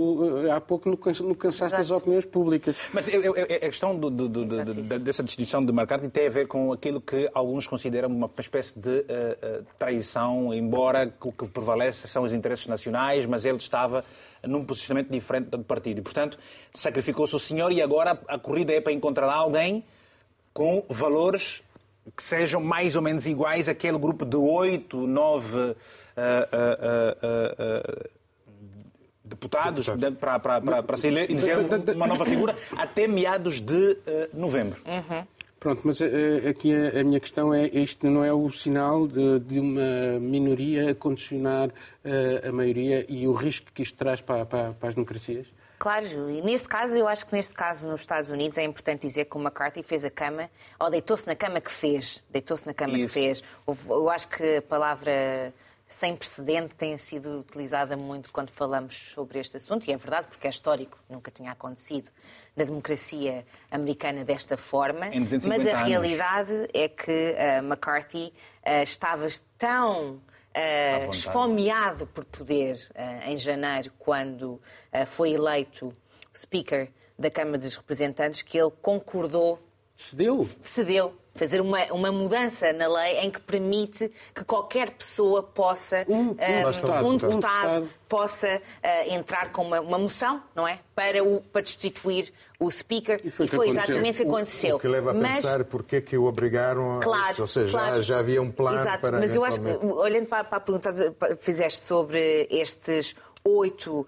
[0.51, 2.77] há pouco no, no cansaço das opiniões públicas.
[2.93, 4.45] Mas eu, eu, a questão do, do, do,
[4.99, 9.07] dessa distinção de McCarthy tem a ver com aquilo que alguns consideram uma espécie de
[9.79, 14.05] traição, embora o que prevalece são os interesses nacionais, mas ele estava
[14.43, 15.99] num posicionamento diferente do partido.
[15.99, 16.39] E, portanto,
[16.73, 19.85] sacrificou-se o senhor e agora a corrida é para encontrar alguém
[20.53, 21.63] com valores
[22.17, 25.77] que sejam mais ou menos iguais àquele grupo de oito, nove uh, uh,
[27.23, 28.11] uh,
[29.23, 29.87] deputados
[30.19, 31.59] para, para, para, para se eleger
[31.95, 33.97] uma nova figura até meados de
[34.35, 34.81] novembro.
[34.85, 35.25] Uhum.
[35.61, 36.07] Pronto, mas uh,
[36.49, 41.69] aqui a, minha questão é: isto não é o sinal de, de uma minoria condicionar
[41.69, 45.47] uh, a maioria e o risco que isto traz para, para, para, as democracias?
[45.79, 49.27] Claro, e neste caso, eu acho que neste caso nos Estados Unidos é importante dizer
[49.27, 52.99] que o McCarthy fez a cama, ou deitou-se na cama que fez, deitou-se na cama
[52.99, 53.13] Isso.
[53.15, 53.45] que fez.
[53.87, 55.53] Eu acho que a palavra
[55.91, 60.47] sem precedente, tem sido utilizada muito quando falamos sobre este assunto, e é verdade, porque
[60.47, 62.11] é histórico, nunca tinha acontecido
[62.61, 65.11] na democracia americana desta forma.
[65.49, 65.89] Mas a anos.
[65.89, 68.33] realidade é que uh, McCarthy
[68.65, 69.27] uh, estava
[69.59, 72.77] tão uh, esfomeado por poder
[73.27, 74.61] em janeiro, quando
[75.07, 75.95] foi eleito
[76.37, 79.59] Speaker da Câmara dos Representantes, que ele concordou.
[79.97, 80.49] Cedeu?
[80.63, 86.31] Cedeu fazer uma, uma mudança na lei em que permite que qualquer pessoa possa, um,
[86.31, 90.81] uh, um deputado, possa uh, entrar com uma, uma, moção, não é?
[90.95, 93.21] Para, o, para destituir o Speaker.
[93.25, 94.75] E foi, e foi exatamente o que aconteceu.
[94.75, 97.03] O, o que leva a Mas, pensar porque é que o obrigaram a...
[97.03, 97.97] Claro, Ou seja, claro.
[97.97, 99.19] já, já, havia um plano Exato, para...
[99.19, 104.07] Mas eu acho que, olhando para, para a pergunta que fizeste sobre estes oito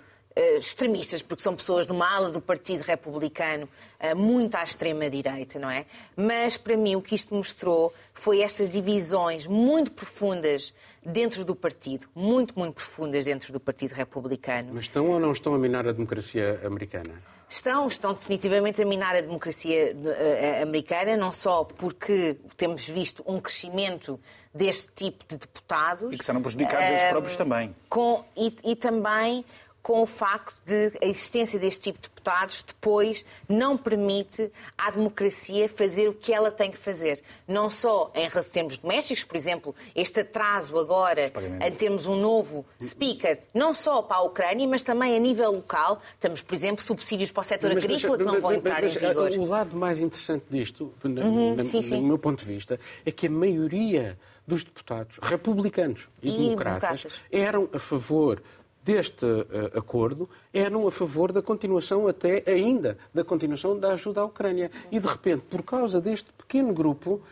[0.58, 3.68] extremistas, porque são pessoas numa ala do Partido Republicano
[4.00, 5.84] uh, muito à extrema-direita, não é?
[6.16, 12.08] Mas, para mim, o que isto mostrou foi estas divisões muito profundas dentro do partido,
[12.14, 14.70] muito, muito profundas dentro do Partido Republicano.
[14.72, 17.14] Mas estão ou não estão a minar a democracia americana?
[17.48, 23.38] Estão, estão definitivamente a minar a democracia uh, americana, não só porque temos visto um
[23.38, 24.18] crescimento
[24.54, 26.14] deste tipo de deputados.
[26.14, 27.74] E que serão prejudicados eles próprios também.
[27.90, 29.44] Com, e, e também
[29.82, 35.68] com o facto de a existência deste tipo de deputados depois não permite à democracia
[35.68, 37.20] fazer o que ela tem que fazer.
[37.48, 41.32] Não só em termos domésticos, por exemplo, este atraso agora
[41.66, 46.00] em termos um novo speaker, não só para a Ucrânia, mas também a nível local.
[46.20, 48.98] Temos, por exemplo, subsídios para o setor mas, agrícola que não vão entrar mas, em
[48.98, 49.30] vigor.
[49.32, 51.96] O lado mais interessante disto, uhum, na, sim, sim.
[51.96, 54.16] do meu ponto de vista, é que a maioria
[54.46, 58.42] dos deputados republicanos e, e democratas, democratas eram a favor
[58.82, 64.24] deste uh, acordo eram a favor da continuação, até ainda, da continuação da ajuda à
[64.24, 64.70] Ucrânia.
[64.90, 67.22] E, de repente, por causa deste pequeno grupo,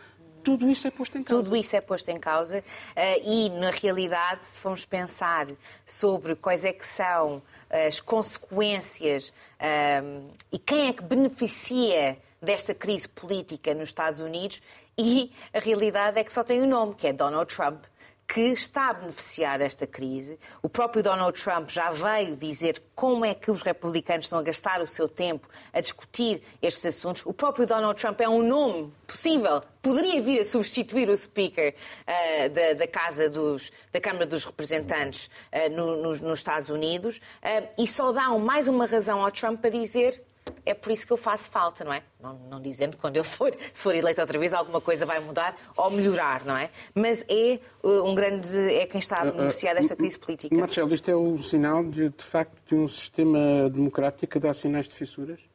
[0.42, 1.42] tudo isso é posto em causa.
[1.42, 2.62] Tudo isso é posto em causa uh,
[3.24, 5.46] e, na realidade, se formos pensar
[5.84, 9.28] sobre quais é que são as consequências
[9.60, 14.62] uh, e quem é que beneficia desta crise política nos Estados Unidos,
[14.96, 17.84] e a realidade é que só tem um nome, que é Donald Trump
[18.32, 20.38] que está a beneficiar desta crise.
[20.62, 24.80] O próprio Donald Trump já veio dizer como é que os republicanos estão a gastar
[24.80, 27.26] o seu tempo a discutir estes assuntos.
[27.26, 32.50] O próprio Donald Trump é um nome possível, poderia vir a substituir o Speaker uh,
[32.50, 37.68] da, da, Casa dos, da Câmara dos Representantes uh, no, nos, nos, Estados Unidos uh,
[37.76, 40.22] e só dá mais uma razão ao Trump para dizer
[40.64, 42.02] é por isso que eu faço falta, não é?
[42.20, 45.20] Não, não, dizendo que quando ele for, se for eleito outra vez, alguma coisa vai
[45.20, 46.70] mudar ou melhorar, não é?
[46.94, 48.56] Mas é uh, um grande.
[48.58, 50.54] é quem está a beneficiar desta crise política.
[50.54, 54.88] Marcelo, isto é o sinal, de, de facto, de um sistema democrático que dá sinais
[54.88, 55.49] de fissuras?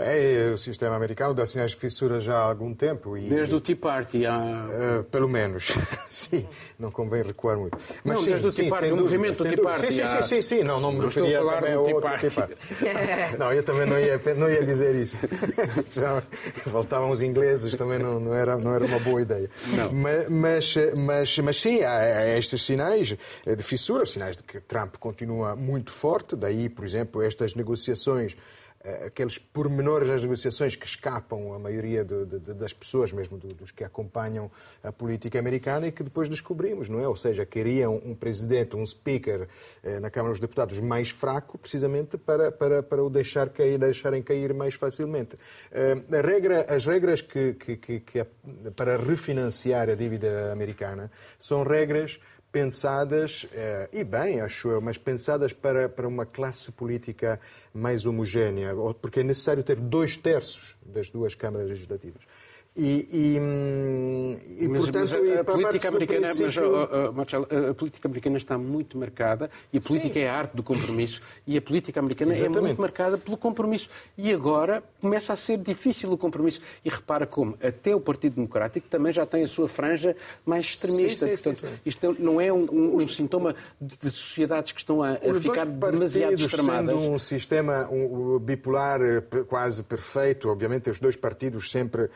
[0.00, 3.16] É, o sistema americano dá sinais de fissura já há algum tempo.
[3.16, 4.38] E, desde o Tea Party há...
[4.38, 5.72] Uh, pelo menos.
[6.08, 6.46] sim,
[6.78, 7.76] não convém recuar muito.
[8.04, 9.92] Mas não, sim, desde o Tea Party, o movimento do Tea Party.
[9.92, 12.56] Sim, sim, sim, sim, não, não me referia a também ao outro Tea Party.
[13.38, 15.18] não, eu também não ia, não ia dizer isso.
[16.66, 19.50] Voltavam os ingleses, também não, não, era, não era uma boa ideia.
[19.76, 19.92] Não.
[19.92, 25.92] Mas, mas, mas sim, há estes sinais de fissura, sinais de que Trump continua muito
[25.92, 28.36] forte, daí, por exemplo, estas negociações
[29.06, 33.84] aqueles pormenores das negociações que escapam à maioria de, de, das pessoas, mesmo dos que
[33.84, 34.50] acompanham
[34.82, 37.06] a política americana e que depois descobrimos, não é?
[37.06, 39.48] Ou seja, queriam um presidente, um speaker
[39.82, 44.22] eh, na Câmara dos Deputados mais fraco, precisamente para, para, para o deixar cair, deixarem
[44.22, 45.36] cair mais facilmente.
[45.70, 48.24] Eh, a regra, as regras que, que, que, que
[48.74, 52.18] para refinanciar a dívida americana são regras
[52.52, 53.46] pensadas,
[53.92, 57.40] e bem, acho eu, mas pensadas para, para uma classe política
[57.72, 62.22] mais homogénea, porque é necessário ter dois terços das duas câmaras legislativas.
[62.82, 66.46] E, e, e mas, portanto, mas a, a política americana, princípio...
[66.46, 70.20] mas, oh, oh, Marcelo, a política americana está muito marcada e a política Sim.
[70.20, 72.58] é a arte do compromisso e a política americana Exatamente.
[72.58, 77.26] é muito marcada pelo compromisso e agora começa a ser difícil o compromisso e repara
[77.26, 80.16] como até o Partido Democrático também já tem a sua franja
[80.46, 81.26] mais extremista.
[81.26, 85.12] Sim, Portanto, sim, isto não é um, um, um sintoma de sociedades que estão a,
[85.12, 86.96] a ficar demasiado extremadas.
[86.96, 92.08] Sendo um sistema um, bipolar eh, quase perfeito, obviamente os dois partidos sempre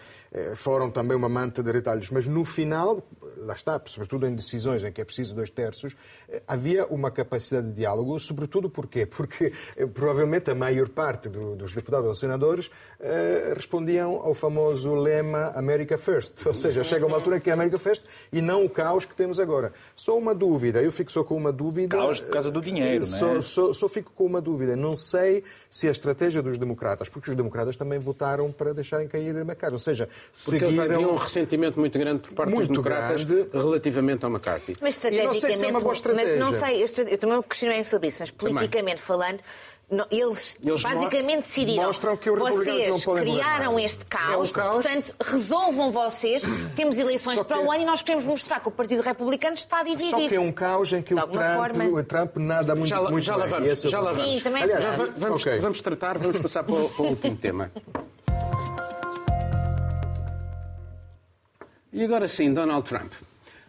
[0.54, 3.02] foram também uma manta de retalhos, mas no final,
[3.38, 5.94] lá está, sobretudo em decisões em que é preciso dois terços,
[6.46, 9.06] havia uma capacidade de diálogo, sobretudo porquê?
[9.14, 9.52] Porque
[9.92, 15.98] provavelmente a maior parte do, dos deputados ou senadores eh, respondiam ao famoso lema America
[15.98, 19.14] First, ou seja, chega uma altura que é America First e não o caos que
[19.14, 19.72] temos agora.
[19.94, 21.96] Só uma dúvida, eu fico só com uma dúvida.
[21.96, 23.42] Caos por causa do dinheiro, só, não é?
[23.42, 27.36] Só, só fico com uma dúvida, não sei se a estratégia dos democratas, porque os
[27.36, 30.08] democratas também votaram para deixarem cair a casa, ou seja,
[30.44, 30.82] Porque seguiram...
[30.84, 33.48] havia um ressentimento muito grande por parte Muito dos democratas grande.
[33.52, 34.74] relativamente ao McCarthy.
[34.80, 35.70] Mas E não sei se é estrategicamente.
[35.70, 36.58] uma boa Mas não estratégia.
[36.58, 39.38] sei, eu, eu também me questionei sobre isso, mas politicamente falando.
[39.90, 41.84] não- eles, Eles basicamente decidiram.
[41.84, 43.84] mostram que vocês não podem criaram governar.
[43.84, 44.74] este caos, É um caos.
[44.76, 46.42] portanto, resolvam vocês.
[46.74, 49.82] Temos eleições que- para o ano e nós queremos mostrar que o Partido Republicano está
[49.84, 50.10] dividido.
[50.18, 51.84] Só que é um caos em que o Trump, forma.
[51.84, 53.50] o Trump nada muito, Já, lá- muito já lá bem.
[53.52, 54.30] vamos, Esse é o já lá vamos.
[54.32, 54.84] Sim, também é Aliás.
[54.96, 55.58] Va- vamos, ok.
[55.60, 57.70] vamos tratar, vamos passar para o, para o último tema.
[61.96, 63.12] E agora sim, Donald Trump.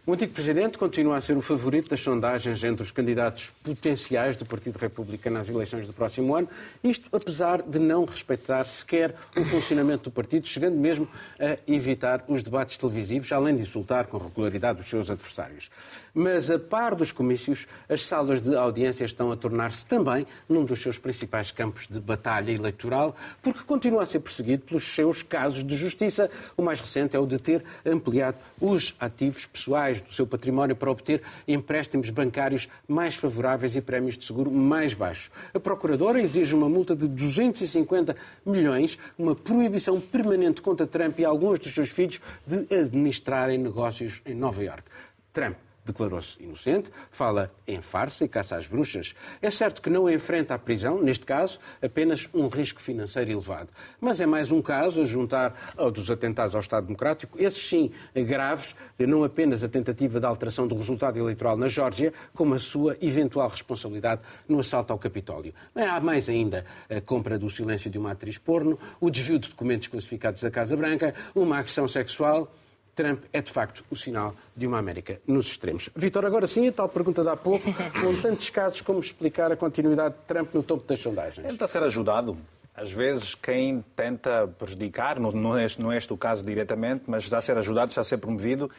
[0.04, 4.44] O antigo presidente continua a ser o favorito das sondagens entre os candidatos potenciais do
[4.44, 6.48] Partido Republicano às eleições do próximo ano,
[6.82, 11.08] isto apesar de não respeitar sequer o funcionamento do partido, chegando mesmo
[11.38, 15.70] a evitar os debates televisivos, além de insultar com regularidade os seus adversários.
[16.18, 20.80] Mas, a par dos comícios, as salas de audiência estão a tornar-se também num dos
[20.80, 25.76] seus principais campos de batalha eleitoral, porque continua a ser perseguido pelos seus casos de
[25.76, 26.30] justiça.
[26.56, 30.90] O mais recente é o de ter ampliado os ativos pessoais do seu património para
[30.90, 35.30] obter empréstimos bancários mais favoráveis e prémios de seguro mais baixos.
[35.52, 41.58] A Procuradora exige uma multa de 250 milhões, uma proibição permanente contra Trump e alguns
[41.58, 44.88] dos seus filhos de administrarem negócios em Nova Iorque.
[45.30, 49.14] Trump declarou-se inocente, fala em farsa e caça às bruxas.
[49.40, 53.68] É certo que não enfrenta a prisão, neste caso, apenas um risco financeiro elevado.
[54.00, 57.90] Mas é mais um caso a juntar ao dos atentados ao Estado Democrático, esses sim
[58.14, 62.96] graves, não apenas a tentativa de alteração do resultado eleitoral na Geórgia, como a sua
[63.00, 65.54] eventual responsabilidade no assalto ao Capitólio.
[65.74, 69.88] Há mais ainda a compra do silêncio de uma atriz porno, o desvio de documentos
[69.88, 72.52] classificados da Casa Branca, uma agressão sexual.
[72.96, 75.90] Trump é, de facto, o sinal de uma América nos extremos.
[75.94, 77.64] Vitor, agora sim, a tal pergunta de há pouco,
[78.00, 81.44] com tantos casos como explicar a continuidade de Trump no topo das sondagens.
[81.44, 82.36] Ele está a ser ajudado.
[82.74, 87.38] Às vezes, quem tenta prejudicar, não, é, não é este o caso diretamente, mas está
[87.38, 88.70] a ser ajudado, está a ser promovido,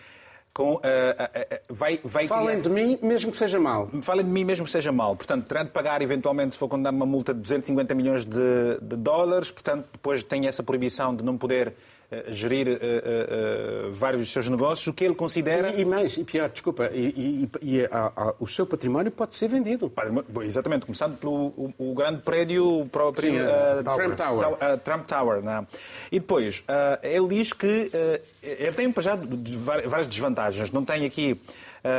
[0.53, 3.89] com, eh, eh, eh, vai, vai Falem criar- de mim, mesmo que seja mal.
[4.01, 5.15] Falem de mim mesmo que seja mal.
[5.15, 8.95] Portanto, terá de pagar eventualmente, se for condenado uma multa de 250 milhões de, de
[8.95, 9.51] dólares.
[9.51, 11.73] Portanto, depois tem essa proibição de não poder
[12.29, 15.71] gerir eh, eh, eh, vários dos seus negócios, o que ele considera.
[15.73, 19.35] E, e mais, e pior, desculpa, e, e- e a- a- o seu património pode
[19.35, 19.91] ser vendido.
[20.43, 24.79] Exatamente, começando pelo o, o grande prédio próprio Sim, eh, Trump Tower.
[24.83, 25.43] Trump Tower.
[25.43, 25.67] não é?
[26.11, 26.63] E depois,
[27.03, 27.91] ele diz que
[28.41, 29.17] ele tem já
[29.85, 30.71] várias desvantagens.
[30.71, 31.39] Não tem aqui
[31.83, 31.89] eh,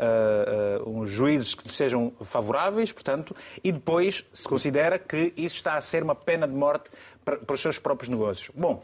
[0.00, 5.74] eh, eh, uns juízes que sejam favoráveis, portanto, e depois se considera que isso está
[5.76, 6.90] a ser uma pena de morte
[7.24, 8.50] para, para os seus próprios negócios.
[8.54, 8.82] Bom.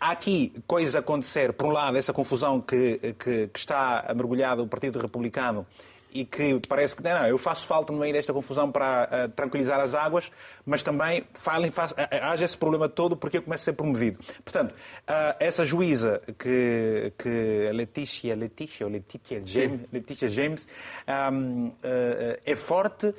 [0.00, 1.52] Há aqui coisas a acontecer.
[1.52, 5.66] Por um lado, essa confusão que, que, que está mergulhada o Partido Republicano
[6.12, 9.28] e que parece que não, não, eu faço falta no meio desta confusão para eh,
[9.28, 10.30] tranquilizar as águas,
[10.64, 14.18] mas também falem, faz, eh, haja esse problema todo porque eu começo a ser promovido.
[14.42, 14.74] Portanto,
[15.06, 20.68] ah, essa juíza que, que Letícia, Letícia ou Letícia James, Letícia James
[21.06, 23.14] ahm, eh, é forte.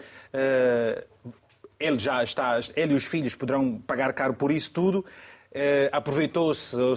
[1.80, 5.06] ele já está, ele e os filhos poderão pagar caro por isso tudo.
[5.52, 6.94] Eh, aproveitou-se, ou-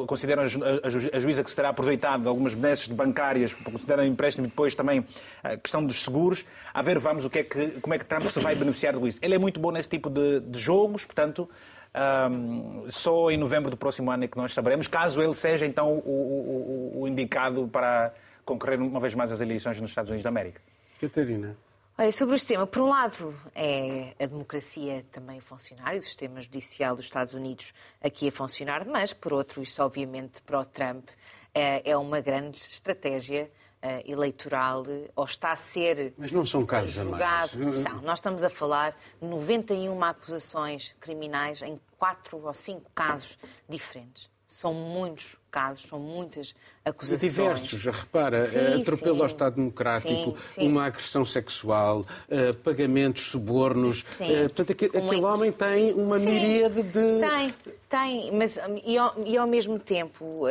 [0.00, 3.54] ou- consideram a, ju- a ju- a juíza que se terá aproveitado algumas benesses bancárias,
[3.54, 5.06] consideram empréstimo e depois também
[5.42, 6.44] a questão dos seguros.
[6.74, 9.18] A ver, vamos, o que é que, como é que Trump se vai beneficiar disso.
[9.22, 11.48] Ele é muito bom nesse tipo de, de jogos, portanto,
[11.94, 15.94] ahm, só em novembro do próximo ano é que nós saberemos, caso ele seja então
[15.94, 18.12] o- o- o indicado para
[18.44, 20.60] concorrer uma vez mais às eleições nos Estados Unidos da América.
[21.00, 21.56] Catarina.
[21.96, 26.02] Olha, sobre o sistema, por um lado é a democracia também a funcionar e o
[26.02, 27.72] sistema judicial dos Estados Unidos
[28.02, 31.08] aqui a funcionar, mas por outro, isto obviamente para o Trump
[31.54, 33.48] é, é uma grande estratégia
[33.80, 37.52] eh, eleitoral, eh, ou está a ser Mas não são casos julgado.
[37.74, 38.00] São.
[38.02, 43.38] Nós estamos a falar de 91 acusações criminais em quatro ou cinco casos
[43.68, 44.28] diferentes.
[44.48, 46.50] São muitos casos, são muitas
[46.84, 47.32] E acusações.
[47.32, 49.20] diversos, repara, Sim, eh, atropelo sim.
[49.20, 54.04] ao Estado Democrático, Sim, uma agressão sexual, eh, pagamentos, subornos.
[54.18, 57.20] Eh, portanto, aquele muito- homem tem uma miríade de.
[57.20, 57.54] Tem,
[57.88, 60.46] tem, mas e ao, e ao mesmo tempo o,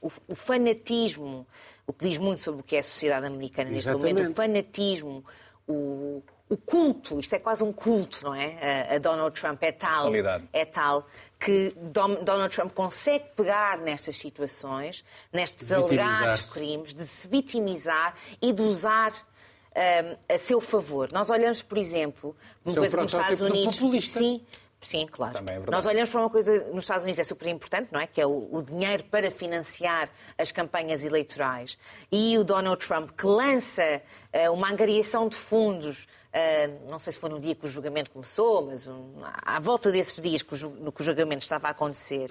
[0.00, 1.46] o- o fanatismo,
[1.86, 4.14] o que diz muito sobre o que é a sociedade americana neste Exatamente.
[4.14, 5.24] momento, o fanatismo,
[5.68, 8.94] o, o culto, isto é quase um culto, não é?
[8.94, 10.12] A, Donald Trump é tal,
[10.52, 11.06] é tal
[11.38, 18.62] que Donald Trump consegue pegar nestas situações, nestes alegados crimes, de se vitimizar e de
[18.62, 21.08] usar hum, a seu favor.
[21.12, 24.10] Nós olhamos, por exemplo, uma é coisa como os Estados Unidos.
[24.10, 24.40] Sim,
[24.86, 25.32] Sim, claro.
[25.32, 25.72] Também é verdade.
[25.72, 28.06] Nós olhamos para uma coisa nos Estados Unidos é super importante, não é?
[28.06, 30.08] Que é o, o dinheiro para financiar
[30.38, 31.76] as campanhas eleitorais.
[32.10, 34.00] E o Donald Trump, que lança
[34.32, 38.12] uh, uma angariação de fundos, uh, não sei se foi no dia que o julgamento
[38.12, 42.30] começou, mas um, à volta desses dias que o, que o julgamento estava a acontecer,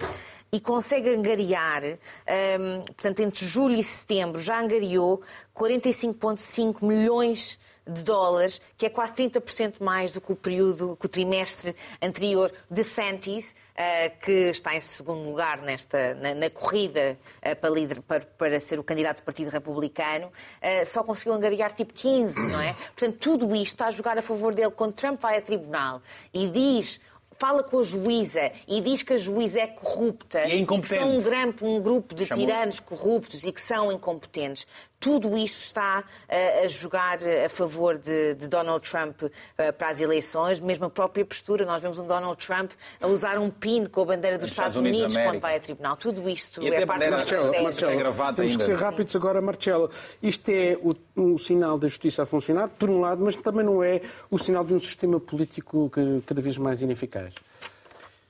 [0.50, 5.20] e consegue angariar, um, portanto, entre julho e setembro, já angariou
[5.54, 11.08] 45,5 milhões de dólares, que é quase 30% mais do que o período, que o
[11.08, 17.54] trimestre anterior de Santis, eh, que está em segundo lugar nesta, na, na corrida eh,
[17.54, 21.92] para, líder, para, para, ser o candidato do Partido Republicano, eh, só conseguiu angariar tipo
[21.92, 22.74] 15, não é?
[22.96, 26.48] Portanto, tudo isto está a jogar a favor dele quando Trump vai a tribunal e
[26.48, 27.00] diz
[27.38, 30.88] fala com a juíza e diz que a juíza é corrupta e, é e que
[30.88, 32.46] são um, grupo, um grupo de Chamou...
[32.46, 34.66] tiranos corruptos e que são incompetentes
[34.98, 39.30] tudo isso está uh, a jogar a favor de, de Donald Trump uh,
[39.76, 41.64] para as eleições, mesmo a própria postura.
[41.64, 44.98] Nós vemos um Donald Trump a usar um pin com a bandeira dos, Estados, Estados,
[44.98, 45.96] Unidos, quando vai a tribunal.
[45.96, 48.64] Tudo isto e é parte da Marcelo, é gravado Temos ainda.
[48.64, 49.18] que ser rápidos Sim.
[49.18, 49.90] agora, Marcelo.
[50.22, 53.82] Isto é o, um sinal da justiça a funcionar, por um lado, mas também não
[53.82, 57.34] é o sinal de um sistema político que, cada vez mais ineficaz.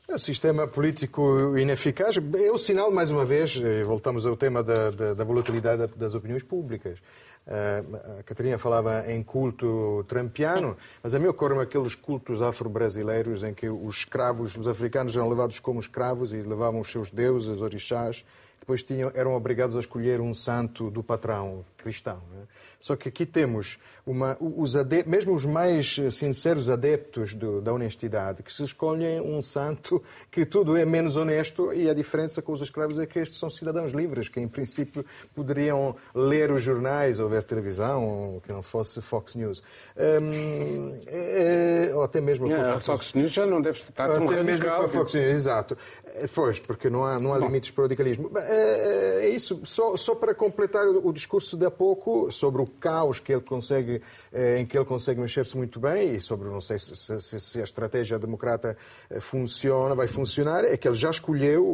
[0.08, 4.62] O é sistema político ineficaz é o sinal, mais uma vez, eh, voltamos ao tema
[4.62, 7.00] da, da, da volatilidade das opiniões públicas.
[7.44, 7.82] Eh,
[8.20, 13.68] a Catarina falava em culto trampiano, mas a mim ocorrem aqueles cultos afro-brasileiros em que
[13.68, 18.24] os escravos, os africanos eram levados como escravos e levavam os seus deuses, orixás,
[18.60, 22.20] depois tinham, eram obrigados a escolher um santo do patrão, cristão.
[22.32, 22.42] Né?
[22.80, 28.42] Só que aqui temos uma, os adeptos, mesmo os mais sinceros adeptos do, da honestidade,
[28.42, 32.60] que se escolhem um santo que tudo é menos honesto e a diferença com os
[32.60, 37.28] escravos é que estes são cidadãos livres, que em princípio poderiam ler os jornais ou
[37.28, 39.62] ver televisão, que não fosse Fox News.
[39.96, 44.42] Um, é, ou até mesmo não, a Fox News já não deve estar tão até
[44.42, 45.76] mesmo com a Fox News, exato.
[46.34, 48.30] Pois, porque não há, não há limites para o radicalismo.
[48.36, 53.20] É, é isso, só, só para completar o, o discurso da pouco sobre o caos
[53.20, 54.00] que ele consegue,
[54.32, 57.60] eh, em que ele consegue mexer-se muito bem e sobre, não sei se, se, se,
[57.60, 58.76] a estratégia democrata
[59.10, 61.64] eh, funciona, vai funcionar, é que ele já escolheu,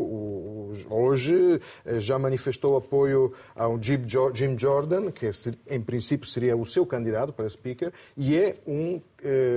[0.90, 5.30] hoje, eh, já manifestou apoio a um Jim Jordan, que
[5.68, 9.00] em princípio seria o seu candidato para speaker, e é um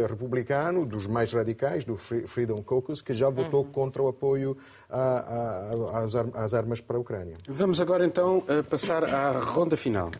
[0.07, 3.71] republicano dos mais radicais, do Freedom Caucus, que já votou uhum.
[3.71, 4.55] contra o apoio
[6.35, 7.35] às armas para a Ucrânia.
[7.47, 10.11] Vamos agora então passar à ronda final.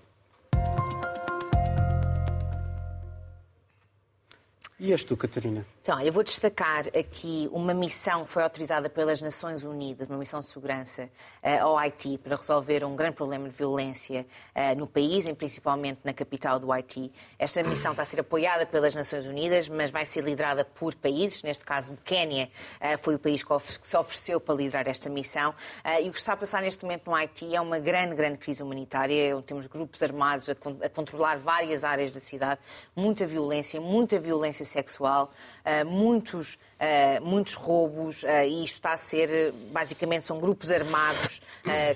[4.78, 5.64] E és tu, Catarina?
[5.86, 10.40] Então, eu vou destacar aqui uma missão que foi autorizada pelas Nações Unidas, uma missão
[10.40, 11.04] de segurança
[11.44, 14.26] uh, ao Haiti, para resolver um grande problema de violência
[14.56, 17.12] uh, no país, e principalmente na capital do Haiti.
[17.38, 21.44] Esta missão está a ser apoiada pelas Nações Unidas, mas vai ser liderada por países.
[21.44, 22.50] Neste caso, o Quénia
[22.82, 25.54] uh, foi o país que, que, se ofereceu para liderar esta missão.
[26.02, 28.64] e o que está a passar neste momento no Haiti é uma grande, grande crise
[28.64, 29.40] humanitária.
[29.44, 32.60] Temos grupos armados a, a controlar várias áreas da cidade,
[32.96, 35.32] muita violência, muita violência sexual,
[35.75, 36.75] eh, muitos, eh,
[37.22, 41.42] muitos roubos, eh, e isto está a ser, basicamente, são grupos armados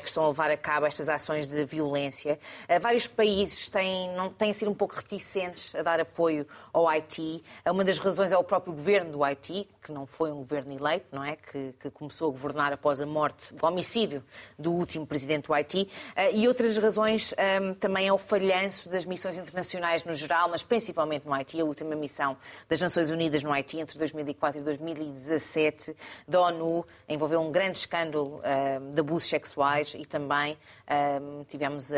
[0.02, 2.40] que estão a levar a cabo estas ações de violência.
[2.82, 7.44] Vários países têm, não, têm sido um pouco reticentes a dar apoio ao Haiti.
[7.66, 11.08] Uma das razões é o próprio governo do Haiti, que não foi um governo eleito,
[11.12, 11.36] não é?
[11.36, 14.24] Que, que começou a governar após a morte, o homicídio
[14.58, 15.88] do último presidente do Haiti.
[16.34, 17.34] E outras razões
[17.80, 21.60] também é o falhanço das missões internacionais no geral, mas principalmente no Haiti.
[21.60, 25.96] A última missão das Nações Unidas no Haiti entre 2004 e 2017
[26.28, 31.96] da ONU envolveu um grande escândalo uh, de abusos sexuais e também uh, tivemos uh,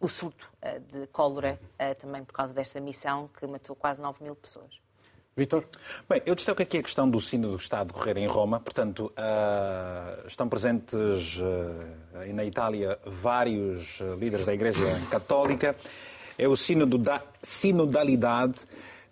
[0.00, 0.50] o surto
[0.92, 1.60] de cólera
[2.00, 4.80] também por causa desta missão que matou quase 9 mil pessoas.
[5.36, 5.64] Vitor?
[6.08, 8.58] Bem, eu destaco aqui a questão do sino do Estado correr em Roma.
[8.58, 15.76] Portanto, uh, estão presentes uh, na Itália vários líderes da Igreja Católica.
[16.38, 18.60] É o sino da sinodalidade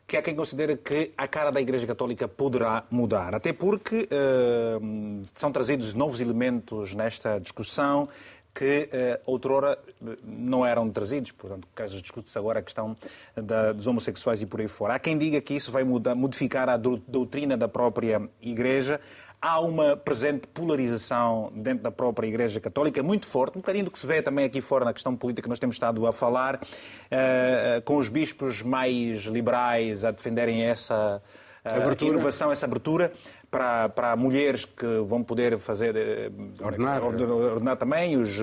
[0.07, 3.34] que há quem considere que a cara da Igreja Católica poderá mudar.
[3.34, 8.09] Até porque uh, são trazidos novos elementos nesta discussão
[8.55, 9.78] que uh, outrora
[10.22, 11.32] não eram trazidos.
[11.32, 12.96] Portanto, caso discute-se agora a questão
[13.34, 14.94] da, dos homossexuais e por aí fora.
[14.94, 19.00] Há quem diga que isso vai mudar, modificar a doutrina da própria Igreja
[19.45, 23.99] há uma presente polarização dentro da própria Igreja Católica muito forte, um bocadinho do que
[23.99, 27.82] se vê também aqui fora na questão política que nós temos estado a falar, uh,
[27.84, 31.20] com os bispos mais liberais a defenderem essa
[31.62, 33.12] uh, inovação, essa abertura.
[33.51, 38.36] Para, para mulheres que vão poder fazer uh, ordenar, ordenar também os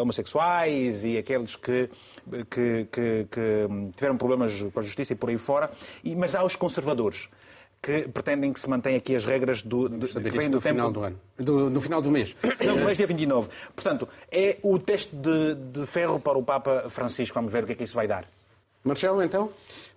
[0.00, 1.88] homossexuais e aqueles que
[2.50, 5.70] que, que, que, tiveram problemas com a justiça e por aí fora,
[6.02, 7.28] e, mas há os conservadores
[7.80, 11.02] que pretendem que se mantenham aqui as regras do, do, que vem do final do
[11.02, 11.20] ano.
[11.38, 12.36] Do, no final do mês.
[12.64, 13.48] Não, do mês dia 29.
[13.74, 17.34] Portanto, é o teste de, de ferro para o Papa Francisco.
[17.34, 18.26] Vamos ver o que é que isso vai dar.
[18.84, 19.50] Marcelo, então?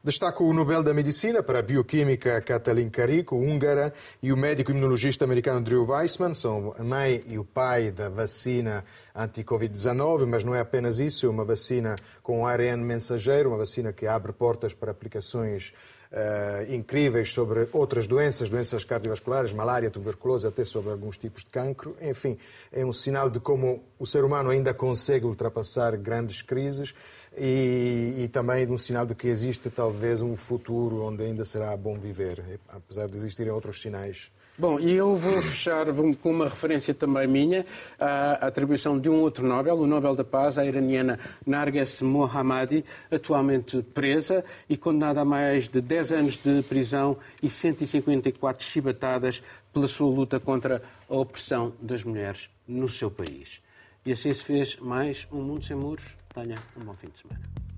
[0.03, 5.25] Destaco o Nobel da Medicina para a bioquímica Katalin Kariko, húngara, e o médico imunologista
[5.25, 8.83] americano Drew Weissman, são a mãe e o pai da vacina
[9.15, 14.07] anti-Covid-19, mas não é apenas isso, é uma vacina com ARN mensageiro, uma vacina que
[14.07, 15.71] abre portas para aplicações
[16.11, 21.95] uh, incríveis sobre outras doenças, doenças cardiovasculares, malária, tuberculose, até sobre alguns tipos de cancro.
[22.01, 22.37] Enfim,
[22.71, 26.93] é um sinal de como o ser humano ainda consegue ultrapassar grandes crises
[27.37, 31.97] e, e, também um sinal de que existe talvez um futuro onde ainda será bom
[31.97, 34.31] viver, apesar de existirem outros sinais.
[34.61, 35.87] Bom, e eu vou fechar
[36.21, 37.65] com uma referência também minha,
[37.99, 43.81] a atribuição de um outro Nobel, o Nobel da Paz, a iraniana Narges Mohammadi, atualmente
[43.81, 49.41] presa e condenada a mais de 10 anos de prisão e 154 chibatadas
[49.73, 53.63] pela sua luta contra a opressão das mulheres no seu país.
[54.05, 56.15] E assim se fez mais um Mundo Sem Muros.
[56.35, 57.70] Tenha um bom fim de semana.